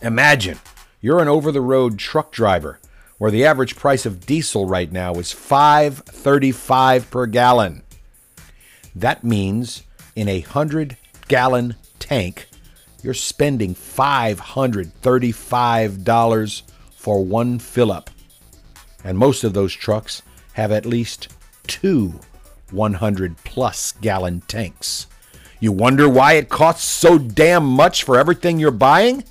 Imagine 0.01 0.59
you're 1.01 1.21
an 1.21 1.27
over 1.27 1.51
the 1.51 1.61
road 1.61 1.99
truck 1.99 2.31
driver 2.31 2.79
where 3.17 3.31
the 3.31 3.45
average 3.45 3.75
price 3.75 4.05
of 4.05 4.25
diesel 4.25 4.65
right 4.65 4.91
now 4.91 5.13
is 5.13 5.33
5.35 5.33 7.09
per 7.09 7.25
gallon. 7.25 7.83
That 8.93 9.23
means 9.23 9.83
in 10.15 10.27
a 10.27 10.41
100 10.41 10.97
gallon 11.27 11.75
tank 11.99 12.47
you're 13.03 13.13
spending 13.13 13.75
$535 13.75 16.61
for 16.95 17.23
one 17.23 17.59
fill 17.59 17.91
up. 17.91 18.09
And 19.03 19.15
most 19.17 19.43
of 19.43 19.53
those 19.53 19.73
trucks 19.73 20.21
have 20.53 20.71
at 20.71 20.85
least 20.85 21.27
two 21.67 22.21
100 22.71 23.35
plus 23.43 23.91
gallon 23.91 24.39
tanks. 24.47 25.07
You 25.59 25.73
wonder 25.73 26.07
why 26.07 26.33
it 26.33 26.49
costs 26.49 26.85
so 26.85 27.17
damn 27.17 27.65
much 27.65 28.03
for 28.03 28.17
everything 28.17 28.57
you're 28.57 28.71
buying? 28.71 29.25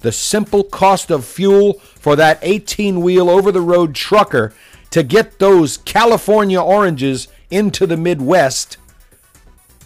The 0.00 0.12
simple 0.12 0.62
cost 0.62 1.10
of 1.10 1.24
fuel 1.24 1.80
for 1.80 2.14
that 2.16 2.38
18 2.42 3.00
wheel 3.00 3.30
over 3.30 3.50
the 3.50 3.62
road 3.62 3.94
trucker 3.94 4.52
to 4.90 5.02
get 5.02 5.38
those 5.38 5.78
California 5.78 6.60
oranges 6.60 7.28
into 7.50 7.86
the 7.86 7.96
Midwest 7.96 8.76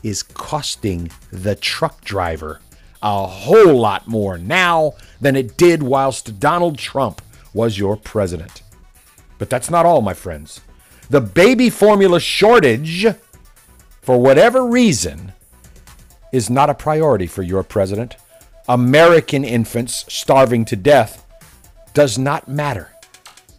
is 0.03 0.23
costing 0.23 1.11
the 1.31 1.55
truck 1.55 2.05
driver 2.05 2.61
a 3.03 3.27
whole 3.27 3.75
lot 3.75 4.07
more 4.07 4.39
now 4.39 4.95
than 5.21 5.35
it 5.35 5.57
did 5.57 5.83
whilst 5.83 6.39
Donald 6.39 6.79
Trump 6.79 7.21
was 7.53 7.79
your 7.79 7.97
president. 7.97 8.63
But 9.39 9.51
that's 9.51 9.71
not 9.71 9.87
all, 9.87 10.03
my 10.03 10.15
friends. 10.15 10.61
The 11.11 11.21
baby 11.21 11.69
formula 11.69 12.21
shortage, 12.21 13.07
for 14.01 14.21
whatever 14.21 14.65
reason, 14.65 15.33
is 16.33 16.49
not 16.49 16.71
a 16.71 16.75
priority 16.75 17.27
for 17.27 17.43
your 17.43 17.63
president. 17.63 18.17
American 18.69 19.45
infants 19.45 20.05
starving 20.09 20.65
to 20.67 20.77
death 20.77 21.27
does 21.93 22.19
not 22.19 22.49
matter. 22.49 22.91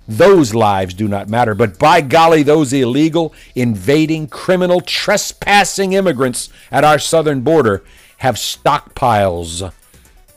Those 0.07 0.53
lives 0.53 0.93
do 0.93 1.07
not 1.07 1.29
matter. 1.29 1.55
But 1.55 1.79
by 1.79 2.01
golly, 2.01 2.43
those 2.43 2.73
illegal, 2.73 3.33
invading, 3.55 4.27
criminal, 4.27 4.81
trespassing 4.81 5.93
immigrants 5.93 6.49
at 6.71 6.83
our 6.83 6.99
southern 6.99 7.41
border 7.41 7.83
have 8.17 8.35
stockpiles, 8.35 9.71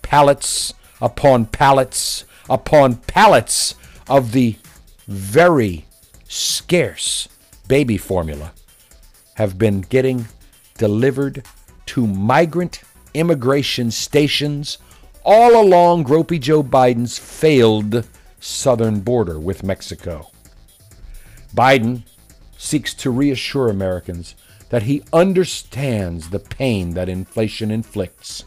pallets 0.02 0.72
upon 1.00 1.46
pallets 1.46 2.24
upon 2.48 2.96
pallets 2.96 3.74
of 4.08 4.32
the 4.32 4.56
very 5.08 5.84
scarce 6.28 7.28
baby 7.68 7.96
formula 7.96 8.52
have 9.34 9.58
been 9.58 9.80
getting 9.82 10.26
delivered 10.78 11.44
to 11.84 12.06
migrant 12.06 12.82
immigration 13.14 13.90
stations 13.90 14.78
all 15.24 15.60
along 15.60 16.04
Gropey 16.04 16.40
Joe 16.40 16.62
Biden's 16.62 17.18
failed 17.18 18.06
southern 18.46 19.00
border 19.00 19.38
with 19.38 19.64
Mexico. 19.64 20.30
Biden 21.54 22.02
seeks 22.56 22.94
to 22.94 23.10
reassure 23.10 23.68
Americans 23.68 24.34
that 24.70 24.84
he 24.84 25.02
understands 25.12 26.30
the 26.30 26.38
pain 26.38 26.94
that 26.94 27.08
inflation 27.08 27.70
inflicts. 27.70 28.44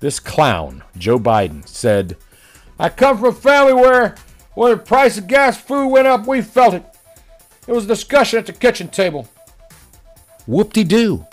This 0.00 0.18
clown, 0.18 0.82
Joe 0.96 1.18
Biden, 1.18 1.66
said, 1.66 2.16
I 2.78 2.88
come 2.88 3.18
from 3.18 3.26
a 3.26 3.32
family 3.32 3.74
where 3.74 4.16
when 4.54 4.72
the 4.72 4.76
price 4.76 5.18
of 5.18 5.26
gas 5.26 5.60
food 5.60 5.88
went 5.88 6.08
up, 6.08 6.26
we 6.26 6.42
felt 6.42 6.74
it. 6.74 6.84
It 7.66 7.72
was 7.72 7.84
a 7.84 7.88
discussion 7.88 8.38
at 8.38 8.46
the 8.46 8.52
kitchen 8.52 8.88
table. 8.88 9.28
Whoop 10.46 10.72
de 10.72 10.84
doo. 10.84 11.26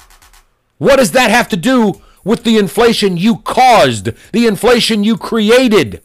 What 0.78 0.98
does 0.98 1.12
that 1.12 1.32
have 1.32 1.50
to 1.50 1.58
do 1.58 2.02
with 2.24 2.44
the 2.44 2.58
inflation 2.58 3.18
you 3.18 3.38
caused, 3.38 4.12
the 4.32 4.46
inflation 4.46 5.04
you 5.04 5.18
created? 5.18 6.04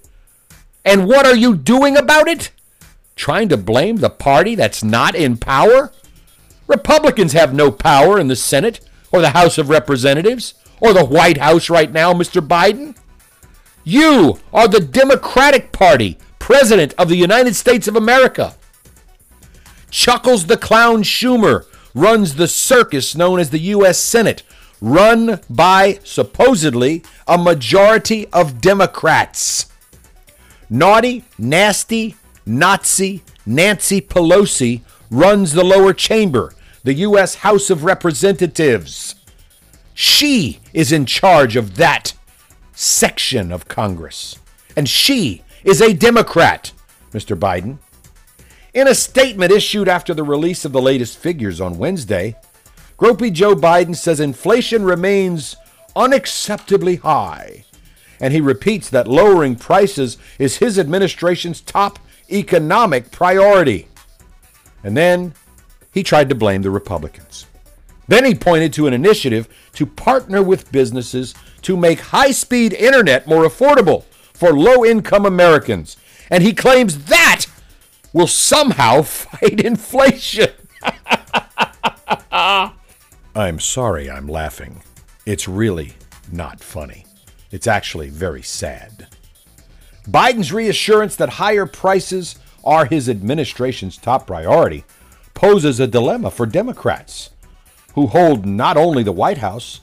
And 0.84 1.06
what 1.08 1.26
are 1.26 1.36
you 1.36 1.56
doing 1.56 1.96
about 1.96 2.28
it? 2.28 2.50
Trying 3.16 3.48
to 3.48 3.56
blame 3.56 3.96
the 3.96 4.10
party 4.10 4.54
that's 4.54 4.84
not 4.84 5.14
in 5.14 5.36
power? 5.36 5.92
Republicans 6.66 7.32
have 7.32 7.54
no 7.54 7.70
power 7.70 8.18
in 8.18 8.28
the 8.28 8.36
Senate 8.36 8.80
or 9.12 9.20
the 9.20 9.30
House 9.30 9.58
of 9.58 9.68
Representatives 9.68 10.54
or 10.80 10.92
the 10.92 11.04
White 11.04 11.38
House 11.38 11.70
right 11.70 11.90
now, 11.90 12.12
Mr. 12.12 12.46
Biden. 12.46 12.96
You 13.84 14.38
are 14.52 14.66
the 14.66 14.80
Democratic 14.80 15.72
Party, 15.72 16.18
President 16.38 16.94
of 16.98 17.08
the 17.08 17.16
United 17.16 17.54
States 17.54 17.86
of 17.86 17.96
America. 17.96 18.54
Chuckles 19.90 20.46
the 20.46 20.56
Clown 20.56 21.02
Schumer 21.02 21.66
runs 21.94 22.34
the 22.34 22.48
circus 22.48 23.14
known 23.14 23.38
as 23.38 23.50
the 23.50 23.58
U.S. 23.60 23.98
Senate, 23.98 24.42
run 24.80 25.40
by 25.48 26.00
supposedly 26.02 27.04
a 27.28 27.38
majority 27.38 28.26
of 28.32 28.60
Democrats. 28.60 29.66
Naughty, 30.70 31.24
nasty, 31.38 32.16
Nazi 32.46 33.22
Nancy 33.46 34.00
Pelosi 34.00 34.82
runs 35.10 35.52
the 35.52 35.64
lower 35.64 35.92
chamber, 35.92 36.54
the 36.82 36.94
U.S. 36.94 37.36
House 37.36 37.70
of 37.70 37.84
Representatives. 37.84 39.14
She 39.92 40.60
is 40.72 40.92
in 40.92 41.06
charge 41.06 41.56
of 41.56 41.76
that 41.76 42.14
section 42.72 43.52
of 43.52 43.68
Congress. 43.68 44.38
And 44.76 44.88
she 44.88 45.42
is 45.62 45.80
a 45.80 45.92
Democrat, 45.92 46.72
Mr. 47.12 47.38
Biden. 47.38 47.78
In 48.72 48.88
a 48.88 48.94
statement 48.94 49.52
issued 49.52 49.88
after 49.88 50.14
the 50.14 50.24
release 50.24 50.64
of 50.64 50.72
the 50.72 50.82
latest 50.82 51.18
figures 51.18 51.60
on 51.60 51.78
Wednesday, 51.78 52.34
Gropey 52.98 53.32
Joe 53.32 53.54
Biden 53.54 53.94
says 53.94 54.20
inflation 54.20 54.84
remains 54.84 55.54
unacceptably 55.94 57.00
high. 57.00 57.63
And 58.24 58.32
he 58.32 58.40
repeats 58.40 58.88
that 58.88 59.06
lowering 59.06 59.54
prices 59.54 60.16
is 60.38 60.56
his 60.56 60.78
administration's 60.78 61.60
top 61.60 61.98
economic 62.32 63.10
priority. 63.10 63.86
And 64.82 64.96
then 64.96 65.34
he 65.92 66.02
tried 66.02 66.30
to 66.30 66.34
blame 66.34 66.62
the 66.62 66.70
Republicans. 66.70 67.44
Then 68.08 68.24
he 68.24 68.34
pointed 68.34 68.72
to 68.72 68.86
an 68.86 68.94
initiative 68.94 69.46
to 69.74 69.84
partner 69.84 70.42
with 70.42 70.72
businesses 70.72 71.34
to 71.60 71.76
make 71.76 72.00
high 72.00 72.30
speed 72.30 72.72
internet 72.72 73.26
more 73.26 73.44
affordable 73.44 74.04
for 74.32 74.54
low 74.54 74.86
income 74.86 75.26
Americans. 75.26 75.98
And 76.30 76.42
he 76.42 76.54
claims 76.54 77.04
that 77.04 77.44
will 78.14 78.26
somehow 78.26 79.02
fight 79.02 79.60
inflation. 79.60 80.48
I'm 82.32 83.60
sorry 83.60 84.10
I'm 84.10 84.28
laughing. 84.28 84.80
It's 85.26 85.46
really 85.46 85.92
not 86.32 86.60
funny. 86.60 87.03
It's 87.54 87.68
actually 87.68 88.08
very 88.08 88.42
sad. 88.42 89.06
Biden's 90.08 90.52
reassurance 90.52 91.14
that 91.14 91.38
higher 91.38 91.66
prices 91.66 92.34
are 92.64 92.84
his 92.84 93.08
administration's 93.08 93.96
top 93.96 94.26
priority 94.26 94.84
poses 95.34 95.78
a 95.78 95.86
dilemma 95.86 96.32
for 96.32 96.46
Democrats, 96.46 97.30
who 97.94 98.08
hold 98.08 98.44
not 98.44 98.76
only 98.76 99.04
the 99.04 99.12
White 99.12 99.38
House, 99.38 99.82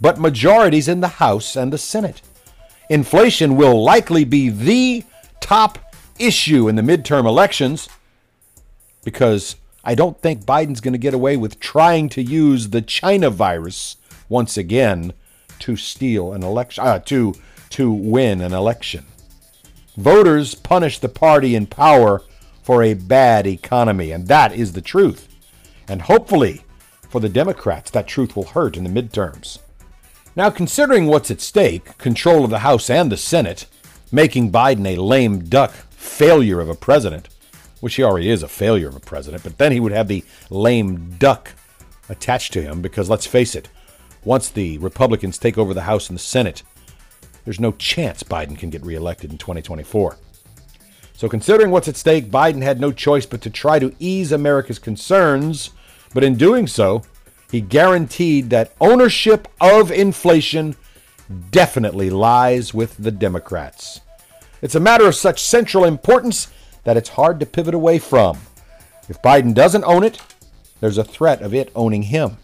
but 0.00 0.18
majorities 0.18 0.88
in 0.88 1.00
the 1.00 1.20
House 1.20 1.56
and 1.56 1.70
the 1.70 1.76
Senate. 1.76 2.22
Inflation 2.88 3.54
will 3.54 3.84
likely 3.84 4.24
be 4.24 4.48
the 4.48 5.04
top 5.40 5.94
issue 6.18 6.68
in 6.68 6.76
the 6.76 6.80
midterm 6.80 7.26
elections 7.26 7.86
because 9.04 9.56
I 9.84 9.94
don't 9.94 10.18
think 10.22 10.46
Biden's 10.46 10.80
going 10.80 10.92
to 10.92 10.98
get 10.98 11.12
away 11.12 11.36
with 11.36 11.60
trying 11.60 12.08
to 12.08 12.22
use 12.22 12.70
the 12.70 12.80
China 12.80 13.28
virus 13.28 13.98
once 14.30 14.56
again 14.56 15.12
to 15.60 15.76
steal 15.76 16.32
an 16.32 16.42
election, 16.42 16.84
uh, 16.84 16.98
to 17.00 17.34
to 17.70 17.90
win 17.90 18.40
an 18.40 18.52
election. 18.52 19.04
Voters 19.96 20.54
punish 20.54 20.98
the 20.98 21.08
party 21.08 21.54
in 21.54 21.66
power 21.66 22.22
for 22.62 22.82
a 22.82 22.94
bad 22.94 23.46
economy, 23.46 24.10
and 24.10 24.26
that 24.28 24.52
is 24.52 24.72
the 24.72 24.80
truth. 24.80 25.28
And 25.88 26.02
hopefully, 26.02 26.64
for 27.08 27.20
the 27.20 27.28
Democrats, 27.28 27.90
that 27.90 28.06
truth 28.06 28.34
will 28.34 28.44
hurt 28.44 28.76
in 28.76 28.84
the 28.84 29.02
midterms. 29.02 29.58
Now, 30.36 30.50
considering 30.50 31.06
what's 31.06 31.30
at 31.30 31.40
stake 31.40 31.96
control 31.98 32.44
of 32.44 32.50
the 32.50 32.60
House 32.60 32.90
and 32.90 33.12
the 33.12 33.16
Senate, 33.16 33.66
making 34.10 34.50
Biden 34.50 34.86
a 34.86 35.00
lame 35.00 35.44
duck 35.44 35.72
failure 35.90 36.60
of 36.60 36.68
a 36.68 36.74
president, 36.74 37.28
which 37.80 37.96
he 37.96 38.02
already 38.02 38.30
is 38.30 38.42
a 38.42 38.48
failure 38.48 38.88
of 38.88 38.96
a 38.96 39.00
president, 39.00 39.42
but 39.42 39.58
then 39.58 39.72
he 39.72 39.80
would 39.80 39.92
have 39.92 40.08
the 40.08 40.24
lame 40.50 41.16
duck 41.18 41.52
attached 42.08 42.52
to 42.52 42.62
him 42.62 42.80
because 42.80 43.10
let's 43.10 43.26
face 43.26 43.54
it, 43.54 43.68
once 44.24 44.48
the 44.48 44.78
Republicans 44.78 45.38
take 45.38 45.58
over 45.58 45.74
the 45.74 45.82
House 45.82 46.08
and 46.08 46.18
the 46.18 46.22
Senate, 46.22 46.62
there's 47.44 47.60
no 47.60 47.72
chance 47.72 48.22
Biden 48.22 48.58
can 48.58 48.70
get 48.70 48.84
reelected 48.84 49.30
in 49.30 49.38
2024. 49.38 50.16
So, 51.16 51.28
considering 51.28 51.70
what's 51.70 51.88
at 51.88 51.96
stake, 51.96 52.30
Biden 52.30 52.62
had 52.62 52.80
no 52.80 52.90
choice 52.90 53.26
but 53.26 53.40
to 53.42 53.50
try 53.50 53.78
to 53.78 53.94
ease 53.98 54.32
America's 54.32 54.78
concerns. 54.78 55.70
But 56.12 56.24
in 56.24 56.36
doing 56.36 56.66
so, 56.66 57.02
he 57.50 57.60
guaranteed 57.60 58.50
that 58.50 58.74
ownership 58.80 59.46
of 59.60 59.92
inflation 59.92 60.76
definitely 61.50 62.10
lies 62.10 62.74
with 62.74 62.96
the 62.96 63.10
Democrats. 63.10 64.00
It's 64.60 64.74
a 64.74 64.80
matter 64.80 65.06
of 65.06 65.14
such 65.14 65.42
central 65.42 65.84
importance 65.84 66.48
that 66.84 66.96
it's 66.96 67.10
hard 67.10 67.38
to 67.40 67.46
pivot 67.46 67.74
away 67.74 67.98
from. 67.98 68.38
If 69.08 69.22
Biden 69.22 69.54
doesn't 69.54 69.84
own 69.84 70.02
it, 70.02 70.20
there's 70.80 70.98
a 70.98 71.04
threat 71.04 71.42
of 71.42 71.54
it 71.54 71.70
owning 71.74 72.02
him. 72.02 72.38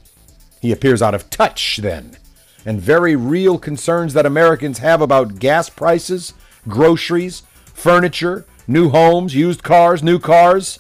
He 0.61 0.73
appears 0.73 1.03
out 1.03 1.14
of 1.14 1.31
touch 1.31 1.79
then, 1.79 2.16
and 2.64 2.81
very 2.81 3.16
real 3.16 3.59
concerns 3.59 4.12
that 4.14 4.27
Americans 4.27 4.79
have 4.79 5.01
about 5.01 5.38
gas 5.38 5.70
prices, 5.70 6.35
groceries, 6.68 7.42
furniture, 7.64 8.44
new 8.68 8.90
homes, 8.90 9.35
used 9.35 9.62
cars, 9.62 10.03
new 10.03 10.18
cars, 10.18 10.79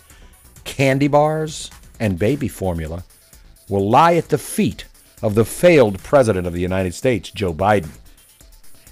candy 0.64 1.08
bars, 1.08 1.70
and 1.98 2.18
baby 2.18 2.48
formula 2.48 3.04
will 3.68 3.88
lie 3.88 4.14
at 4.14 4.28
the 4.28 4.38
feet 4.38 4.84
of 5.22 5.34
the 5.34 5.44
failed 5.44 6.02
President 6.02 6.46
of 6.46 6.52
the 6.52 6.60
United 6.60 6.94
States, 6.94 7.30
Joe 7.30 7.54
Biden. 7.54 7.90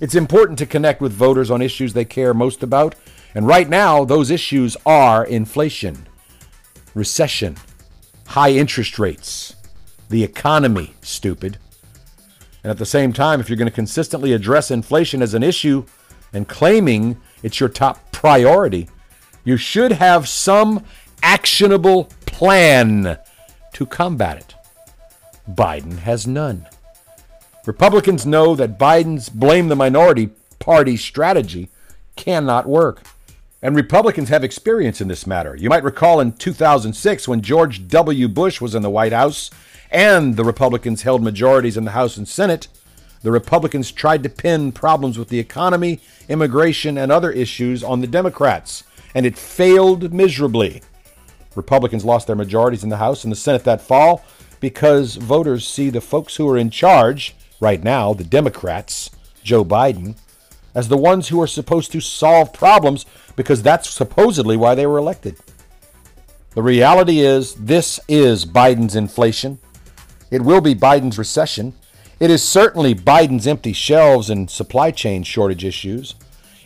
It's 0.01 0.14
important 0.14 0.59
to 0.59 0.66
connect 0.66 1.01
with 1.01 1.12
voters 1.12 1.51
on 1.51 1.61
issues 1.61 1.92
they 1.92 2.05
care 2.05 2.33
most 2.33 2.62
about, 2.62 2.94
and 3.35 3.46
right 3.46 3.68
now, 3.68 4.05
those 4.05 4.31
issues 4.31 4.77
are 4.87 5.24
inflation, 5.24 6.07
recession, 6.94 7.57
high 8.29 8.53
interest 8.53 8.98
rates, 8.98 9.55
the 10.09 10.25
economy, 10.25 10.94
stupid. 11.03 11.59
And 12.62 12.71
at 12.71 12.79
the 12.79 12.87
same 12.87 13.12
time, 13.12 13.40
if 13.40 13.49
you're 13.49 13.57
going 13.57 13.71
to 13.71 13.75
consistently 13.75 14.33
address 14.33 14.71
inflation 14.71 15.23
as 15.23 15.35
an 15.35 15.42
issue 15.42 15.85
and 16.33 16.49
claiming 16.49 17.21
it's 17.42 17.61
your 17.61 17.68
top 17.68 18.11
priority, 18.12 18.88
you 19.44 19.57
should 19.57 19.92
have 19.92 20.29
some 20.29 20.85
actionable 21.23 22.05
plan 22.27 23.18
to 23.73 23.87
combat 23.87 24.38
it. 24.38 24.55
Biden 25.51 25.99
has 25.99 26.27
none. 26.27 26.66
Republicans 27.64 28.27
know 28.27 28.55
that 28.55 28.79
Biden's 28.79 29.29
blame 29.29 29.68
the 29.68 29.77
minority 29.77 30.31
party 30.59 30.97
strategy 30.97 31.68
cannot 32.16 32.66
work. 32.66 33.03
And 33.61 33.75
Republicans 33.75 34.29
have 34.29 34.44
experience 34.44 35.01
in 35.01 35.09
this 35.09 35.27
matter. 35.27 35.57
You 35.57 35.68
might 35.68 35.83
recall 35.83 36.21
in 36.21 36.33
2006 36.33 37.27
when 37.27 37.40
George 37.40 37.88
W. 37.88 38.29
Bush 38.29 38.61
was 38.61 38.75
in 38.75 38.83
the 38.83 38.90
White 38.90 39.12
House 39.12 39.51
and 39.90 40.37
the 40.37 40.44
Republicans 40.44 41.03
held 41.03 41.22
majorities 41.22 41.77
in 41.77 41.85
the 41.85 41.92
House 41.92 42.16
and 42.16 42.29
Senate, 42.29 42.68
the 43.22 43.33
Republicans 43.33 43.90
tried 43.90 44.22
to 44.22 44.29
pin 44.29 44.70
problems 44.72 45.18
with 45.18 45.29
the 45.29 45.40
economy, 45.40 46.01
immigration, 46.29 46.96
and 46.96 47.11
other 47.11 47.31
issues 47.33 47.83
on 47.83 48.01
the 48.01 48.07
Democrats, 48.07 48.85
and 49.14 49.27
it 49.27 49.37
failed 49.37 50.12
miserably. 50.12 50.83
Republicans 51.55 52.05
lost 52.05 52.27
their 52.27 52.37
majorities 52.37 52.85
in 52.85 52.90
the 52.90 52.98
House 52.98 53.24
and 53.24 53.33
the 53.33 53.37
Senate 53.37 53.64
that 53.64 53.81
fall 53.81 54.24
because 54.61 55.16
voters 55.16 55.66
see 55.66 55.90
the 55.90 56.01
folks 56.01 56.37
who 56.37 56.48
are 56.48 56.59
in 56.59 56.70
charge 56.70 57.35
right 57.61 57.83
now, 57.83 58.14
the 58.14 58.24
Democrats, 58.24 59.11
Joe 59.42 59.64
Biden, 59.64 60.16
as 60.74 60.88
the 60.88 60.96
ones 60.96 61.29
who 61.29 61.40
are 61.40 61.46
supposed 61.46 61.90
to 61.92 62.01
solve 62.01 62.53
problems 62.53 63.05
because 63.35 63.62
that's 63.62 63.90
supposedly 63.90 64.57
why 64.57 64.74
they 64.74 64.87
were 64.87 64.98
elected. 64.98 65.37
The 66.55 66.62
reality 66.62 67.20
is, 67.20 67.55
this 67.55 67.98
is 68.09 68.44
Biden's 68.44 68.96
inflation. 68.96 69.59
It 70.31 70.43
will 70.43 70.61
be 70.61 70.75
Biden's 70.75 71.19
recession. 71.19 71.75
It 72.21 72.31
is 72.31 72.43
certainly 72.43 72.95
Biden's 72.95 73.47
empty 73.47 73.73
shelves 73.73 74.29
and 74.29 74.51
supply 74.51 74.91
chain 74.91 75.23
shortage 75.23 75.64
issues. 75.64 76.14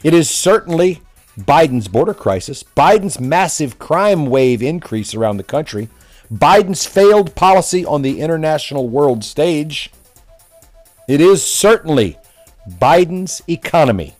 It 0.03 0.14
is 0.14 0.31
certainly 0.31 1.03
Biden's 1.38 1.88
border 1.88 2.14
crisis, 2.14 2.62
Biden's 2.62 3.20
massive 3.20 3.79
crime 3.79 4.27
wave 4.27 4.62
increase 4.62 5.14
around 5.14 5.37
the 5.37 5.44
country, 5.44 5.88
Biden's 6.33 6.87
failed 6.87 7.35
policy 7.35 7.85
on 7.85 8.03
the 8.03 8.20
international 8.20 8.88
world 8.88 9.25
stage. 9.25 9.90
It 11.09 11.20
is 11.20 11.44
certainly 11.44 12.18
Biden's 12.68 13.42
economy, 13.48 14.14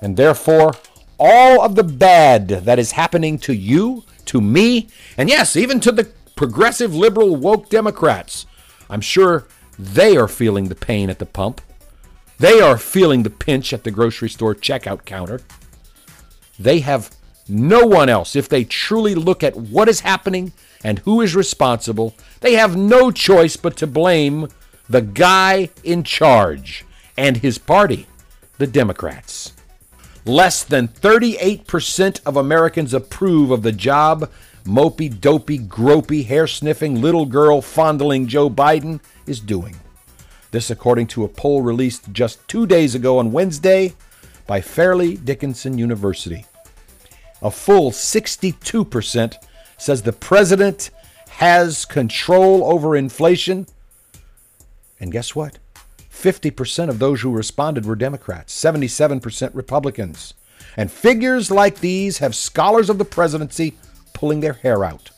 and 0.00 0.16
therefore 0.16 0.74
all 1.18 1.62
of 1.62 1.74
the 1.74 1.84
bad 1.84 2.48
that 2.48 2.78
is 2.78 2.92
happening 2.92 3.38
to 3.40 3.52
you, 3.52 4.04
to 4.26 4.40
me, 4.40 4.88
and 5.16 5.28
yes, 5.28 5.56
even 5.56 5.80
to 5.80 5.92
the 5.92 6.04
progressive 6.36 6.94
liberal 6.94 7.34
woke 7.34 7.68
Democrats. 7.68 8.46
I'm 8.90 9.00
sure 9.00 9.46
they 9.78 10.16
are 10.16 10.28
feeling 10.28 10.68
the 10.68 10.74
pain 10.74 11.10
at 11.10 11.18
the 11.18 11.26
pump. 11.26 11.60
They 12.38 12.60
are 12.60 12.78
feeling 12.78 13.22
the 13.22 13.30
pinch 13.30 13.72
at 13.72 13.84
the 13.84 13.90
grocery 13.90 14.28
store 14.28 14.54
checkout 14.54 15.04
counter. 15.04 15.40
They 16.58 16.80
have 16.80 17.14
no 17.48 17.86
one 17.86 18.08
else. 18.08 18.36
If 18.36 18.48
they 18.48 18.64
truly 18.64 19.14
look 19.14 19.42
at 19.42 19.56
what 19.56 19.88
is 19.88 20.00
happening 20.00 20.52
and 20.84 21.00
who 21.00 21.20
is 21.20 21.34
responsible, 21.34 22.14
they 22.40 22.54
have 22.54 22.76
no 22.76 23.10
choice 23.10 23.56
but 23.56 23.76
to 23.78 23.86
blame 23.86 24.48
the 24.88 25.02
guy 25.02 25.70
in 25.82 26.02
charge 26.02 26.84
and 27.16 27.38
his 27.38 27.58
party, 27.58 28.06
the 28.58 28.66
Democrats. 28.66 29.52
Less 30.24 30.62
than 30.62 30.88
38% 30.88 32.20
of 32.26 32.36
Americans 32.36 32.94
approve 32.94 33.50
of 33.50 33.62
the 33.62 33.72
job 33.72 34.30
mopey, 34.68 35.20
dopey, 35.20 35.58
gropey, 35.58 36.26
hair 36.26 36.46
sniffing, 36.46 37.00
little 37.00 37.24
girl 37.24 37.62
fondling 37.62 38.26
Joe 38.26 38.50
Biden 38.50 39.00
is 39.26 39.40
doing. 39.40 39.76
This, 40.50 40.70
according 40.70 41.06
to 41.08 41.24
a 41.24 41.28
poll 41.28 41.62
released 41.62 42.12
just 42.12 42.46
two 42.48 42.66
days 42.66 42.94
ago 42.94 43.18
on 43.18 43.32
Wednesday 43.32 43.94
by 44.46 44.60
Fairleigh 44.60 45.16
Dickinson 45.16 45.78
University. 45.78 46.44
A 47.42 47.50
full 47.50 47.90
62% 47.90 49.34
says 49.78 50.02
the 50.02 50.12
president 50.12 50.90
has 51.30 51.84
control 51.84 52.70
over 52.70 52.96
inflation. 52.96 53.66
And 55.00 55.12
guess 55.12 55.34
what? 55.34 55.58
50% 56.10 56.88
of 56.88 56.98
those 56.98 57.20
who 57.20 57.30
responded 57.30 57.86
were 57.86 57.94
Democrats, 57.94 58.60
77% 58.60 59.50
Republicans. 59.54 60.34
And 60.76 60.90
figures 60.90 61.50
like 61.50 61.80
these 61.80 62.18
have 62.18 62.34
scholars 62.34 62.90
of 62.90 62.98
the 62.98 63.04
presidency 63.04 63.76
pulling 64.18 64.40
their 64.40 64.54
hair 64.54 64.84
out. 64.84 65.10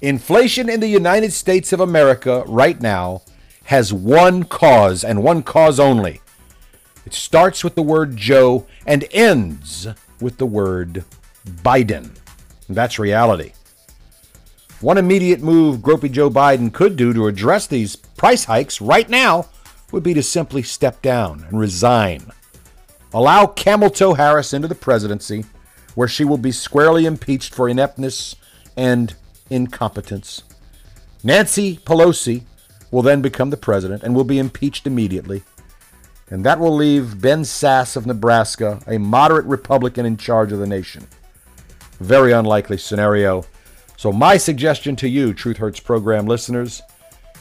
Inflation 0.00 0.68
in 0.68 0.78
the 0.78 0.86
United 0.86 1.32
States 1.32 1.72
of 1.72 1.80
America 1.80 2.44
right 2.46 2.80
now 2.80 3.22
has 3.64 3.92
one 3.92 4.44
cause 4.44 5.02
and 5.02 5.24
one 5.24 5.42
cause 5.42 5.80
only. 5.80 6.20
It 7.04 7.14
starts 7.14 7.64
with 7.64 7.74
the 7.74 7.82
word 7.82 8.16
Joe 8.16 8.64
and 8.86 9.04
ends 9.10 9.88
with 10.20 10.38
the 10.38 10.46
word 10.46 11.04
Biden. 11.64 12.16
That's 12.68 13.00
reality. 13.00 13.54
One 14.80 14.98
immediate 14.98 15.40
move 15.40 15.80
Gropey 15.80 16.12
Joe 16.12 16.30
Biden 16.30 16.72
could 16.72 16.94
do 16.94 17.12
to 17.12 17.26
address 17.26 17.66
these 17.66 17.96
price 17.96 18.44
hikes 18.44 18.80
right 18.80 19.08
now 19.08 19.48
would 19.90 20.04
be 20.04 20.14
to 20.14 20.22
simply 20.22 20.62
step 20.62 21.02
down 21.02 21.44
and 21.48 21.58
resign. 21.58 22.30
Allow 23.12 23.46
Camel 23.46 23.90
Toe 23.90 24.14
Harris 24.14 24.52
into 24.52 24.68
the 24.68 24.76
presidency, 24.76 25.44
where 25.96 26.08
she 26.08 26.24
will 26.24 26.38
be 26.38 26.52
squarely 26.52 27.04
impeached 27.04 27.52
for 27.52 27.68
ineptness 27.68 28.36
and 28.76 29.14
incompetence. 29.50 30.42
Nancy 31.22 31.76
Pelosi 31.78 32.42
will 32.90 33.02
then 33.02 33.22
become 33.22 33.50
the 33.50 33.56
president 33.56 34.02
and 34.02 34.14
will 34.14 34.24
be 34.24 34.38
impeached 34.38 34.86
immediately. 34.86 35.42
And 36.30 36.44
that 36.44 36.58
will 36.58 36.74
leave 36.74 37.20
Ben 37.20 37.42
Sasse 37.42 37.96
of 37.96 38.06
Nebraska, 38.06 38.80
a 38.86 38.98
moderate 38.98 39.46
Republican, 39.46 40.06
in 40.06 40.16
charge 40.16 40.52
of 40.52 40.58
the 40.58 40.66
nation. 40.66 41.06
Very 42.00 42.32
unlikely 42.32 42.78
scenario. 42.78 43.44
So, 43.96 44.12
my 44.12 44.36
suggestion 44.36 44.96
to 44.96 45.08
you, 45.08 45.32
Truth 45.32 45.58
Hurts 45.58 45.80
program 45.80 46.26
listeners, 46.26 46.82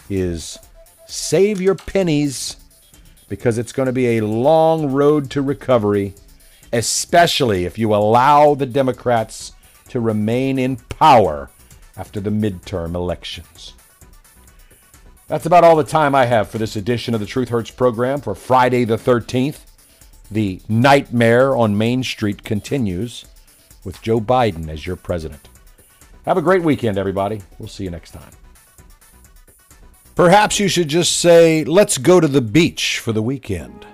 is 0.10 0.60
save 1.08 1.62
your 1.62 1.76
pennies 1.76 2.58
because 3.30 3.58
it's 3.58 3.72
going 3.72 3.88
to 3.88 3.93
be 3.93 4.17
a 4.17 4.26
long 4.26 4.91
road 4.91 5.32
to 5.32 5.41
recovery, 5.41 6.13
especially 6.72 7.65
if 7.65 7.78
you 7.78 7.93
allow 7.93 8.54
the 8.54 8.65
Democrats 8.65 9.54
to 9.93 9.99
remain 9.99 10.58
in 10.58 10.75
power 10.75 11.51
after 11.95 12.19
the 12.19 12.32
midterm 12.32 12.95
elections. 12.95 13.75
That's 15.27 15.45
about 15.45 15.63
all 15.63 15.75
the 15.75 15.84
time 15.84 16.15
I 16.15 16.25
have 16.25 16.49
for 16.49 16.58
this 16.58 16.75
edition 16.75 17.13
of 17.13 17.19
the 17.19 17.27
Truth 17.27 17.49
Hurts 17.49 17.69
program 17.69 18.19
for 18.19 18.34
Friday 18.34 18.86
the 18.86 18.97
13th. 18.97 19.60
The 20.32 20.60
nightmare 20.67 21.56
on 21.56 21.77
Main 21.77 22.01
Street 22.01 22.43
continues 22.43 23.25
with 23.86 24.01
Joe 24.01 24.19
Biden 24.19 24.67
as 24.67 24.88
your 24.88 24.95
president. 24.95 25.47
Have 26.25 26.38
a 26.38 26.41
great 26.41 26.63
weekend, 26.63 26.97
everybody. 26.97 27.43
We'll 27.60 27.69
see 27.69 27.84
you 27.84 27.91
next 27.91 28.12
time. 28.12 28.32
Perhaps 30.15 30.60
you 30.60 30.69
should 30.69 30.88
just 30.88 31.17
say, 31.17 31.63
let's 31.65 31.99
go 31.99 32.19
to 32.19 32.27
the 32.27 32.41
beach 32.41 32.97
for 32.97 33.12
the 33.12 33.21
weekend. 33.21 33.86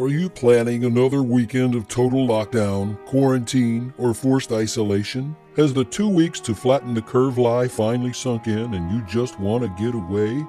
Are 0.00 0.08
you 0.08 0.30
planning 0.30 0.84
another 0.84 1.22
weekend 1.22 1.74
of 1.74 1.86
total 1.86 2.26
lockdown, 2.26 2.96
quarantine, 3.04 3.92
or 3.98 4.14
forced 4.14 4.50
isolation? 4.50 5.36
Has 5.58 5.74
the 5.74 5.84
two 5.84 6.08
weeks 6.08 6.40
to 6.40 6.54
flatten 6.54 6.94
the 6.94 7.02
curve 7.02 7.36
lie 7.36 7.68
finally 7.68 8.14
sunk 8.14 8.46
in 8.46 8.72
and 8.72 8.90
you 8.90 9.02
just 9.02 9.38
want 9.38 9.62
to 9.62 9.84
get 9.84 9.94
away? 9.94 10.42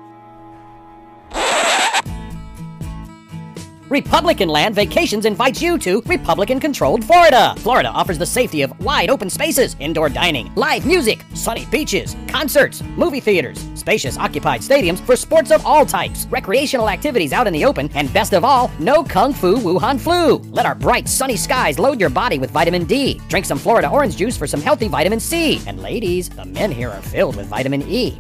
Republican 3.92 4.48
Land 4.48 4.74
Vacations 4.74 5.26
invites 5.26 5.62
you 5.62 5.78
to 5.80 6.02
Republican 6.06 6.62
controlled 6.62 7.04
Florida. 7.04 7.54
Florida 7.58 7.90
offers 7.90 8.18
the 8.18 8.26
safety 8.26 8.62
of 8.62 8.72
wide 8.80 9.10
open 9.10 9.30
spaces, 9.30 9.76
indoor 9.82 10.08
dining, 10.08 10.50
live 10.56 10.86
music, 10.86 11.26
sunny 11.34 11.66
beaches, 11.66 12.16
concerts, 12.30 12.82
movie 12.96 13.20
theaters, 13.20 13.68
spacious 13.74 14.18
occupied 14.18 14.62
stadiums 14.62 15.06
for 15.06 15.18
sports 15.18 15.52
of 15.52 15.66
all 15.66 15.86
types, 15.86 16.26
recreational 16.28 16.90
activities 16.90 17.34
out 17.34 17.48
in 17.48 17.52
the 17.54 17.66
open, 17.66 17.90
and 17.94 18.14
best 18.14 18.34
of 18.34 18.46
all, 18.46 18.72
no 18.80 19.04
kung 19.04 19.34
fu 19.34 19.58
Wuhan 19.58 20.00
flu. 20.00 20.38
Let 20.54 20.66
our 20.66 20.76
bright 20.76 21.10
sunny 21.10 21.36
skies 21.36 21.78
load 21.78 22.00
your 22.00 22.10
body 22.10 22.40
with 22.40 22.52
vitamin 22.52 22.86
D. 22.86 23.20
Drink 23.28 23.46
some 23.46 23.60
Florida 23.60 23.90
orange 23.90 24.16
juice 24.16 24.38
for 24.38 24.48
some 24.48 24.62
healthy 24.62 24.88
vitamin 24.88 25.20
C. 25.20 25.62
And 25.68 25.82
ladies, 25.82 26.30
the 26.30 26.46
men 26.46 26.72
here 26.72 26.90
are 26.90 27.02
filled 27.02 27.36
with 27.36 27.48
vitamin 27.48 27.82
E. 27.90 28.18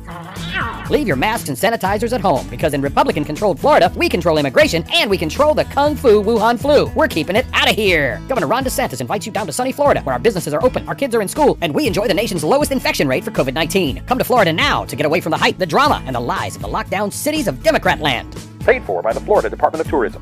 Leave 0.89 1.07
your 1.07 1.15
masks 1.15 1.47
and 1.47 1.57
sanitizers 1.57 2.12
at 2.12 2.19
home 2.19 2.45
because 2.49 2.73
in 2.73 2.81
Republican 2.81 3.23
controlled 3.23 3.57
Florida, 3.57 3.89
we 3.95 4.10
control 4.10 4.38
immigration 4.38 4.84
and 4.91 5.10
we 5.10 5.17
control 5.17 5.53
the 5.53 5.61
Kung 5.65 5.95
Fu 5.95 6.24
Wuhan 6.24 6.60
flu. 6.60 6.91
We're 6.95 7.08
keeping 7.08 7.36
it 7.36 7.45
out 7.54 7.69
of 7.69 7.76
here. 7.76 8.21
Governor 8.28 8.47
Ron 8.47 8.63
DeSantis 8.63 9.02
invites 9.02 9.26
you 9.26 9.32
down 9.32 9.45
to 9.47 9.54
sunny 9.54 9.71
Florida 9.71 10.02
where 10.02 10.13
our 10.13 10.19
businesses 10.19 10.54
are 10.54 10.63
open, 10.63 10.88
our 10.88 10.95
kids 10.95 11.13
are 11.15 11.21
in 11.21 11.28
school, 11.28 11.58
and 11.62 11.74
we 11.74 11.88
enjoy 11.88 12.08
the 12.08 12.13
nation's 12.13 12.43
lowest 12.43 12.71
infection 12.71 13.08
rate 13.08 13.24
for 13.24 13.32
COVID 13.32 13.54
19. 13.54 14.04
Come 14.06 14.17
to 14.17 14.24
Florida 14.24 14.54
now 14.54 14.86
to 14.86 14.95
get 14.95 15.06
away 15.06 15.21
from 15.21 15.32
the 15.32 15.38
hype, 15.38 15.58
the 15.58 15.65
drama, 15.65 16.02
and 16.06 16.15
the 16.15 16.19
lies 16.19 16.56
of 16.56 16.62
the 16.62 16.67
lockdown 16.67 17.12
cities 17.12 17.47
of 17.47 17.62
Democrat 17.63 18.00
land. 18.00 18.36
Paid 18.62 18.84
for 18.84 19.02
by 19.02 19.13
the 19.13 19.19
Florida 19.19 19.50
Department 19.50 19.86
of 19.86 19.89
Tourism. 19.89 20.21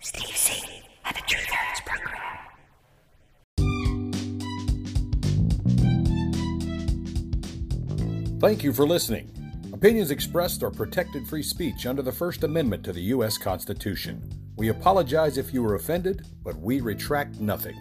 Steve 0.00 0.36
Z. 0.36 0.62
and 1.04 1.16
the 1.16 1.22
Truth 1.26 1.50
Hurts 1.50 1.80
program. 1.86 2.22
Thank 8.40 8.62
you 8.62 8.72
for 8.72 8.86
listening. 8.86 9.30
Opinions 9.78 10.10
expressed 10.10 10.64
are 10.64 10.72
protected 10.72 11.28
free 11.28 11.40
speech 11.40 11.86
under 11.86 12.02
the 12.02 12.10
First 12.10 12.42
Amendment 12.42 12.82
to 12.82 12.92
the 12.92 13.00
U.S. 13.14 13.38
Constitution. 13.38 14.28
We 14.56 14.70
apologize 14.70 15.38
if 15.38 15.54
you 15.54 15.62
were 15.62 15.76
offended, 15.76 16.26
but 16.42 16.56
we 16.58 16.80
retract 16.80 17.38
nothing. 17.38 17.76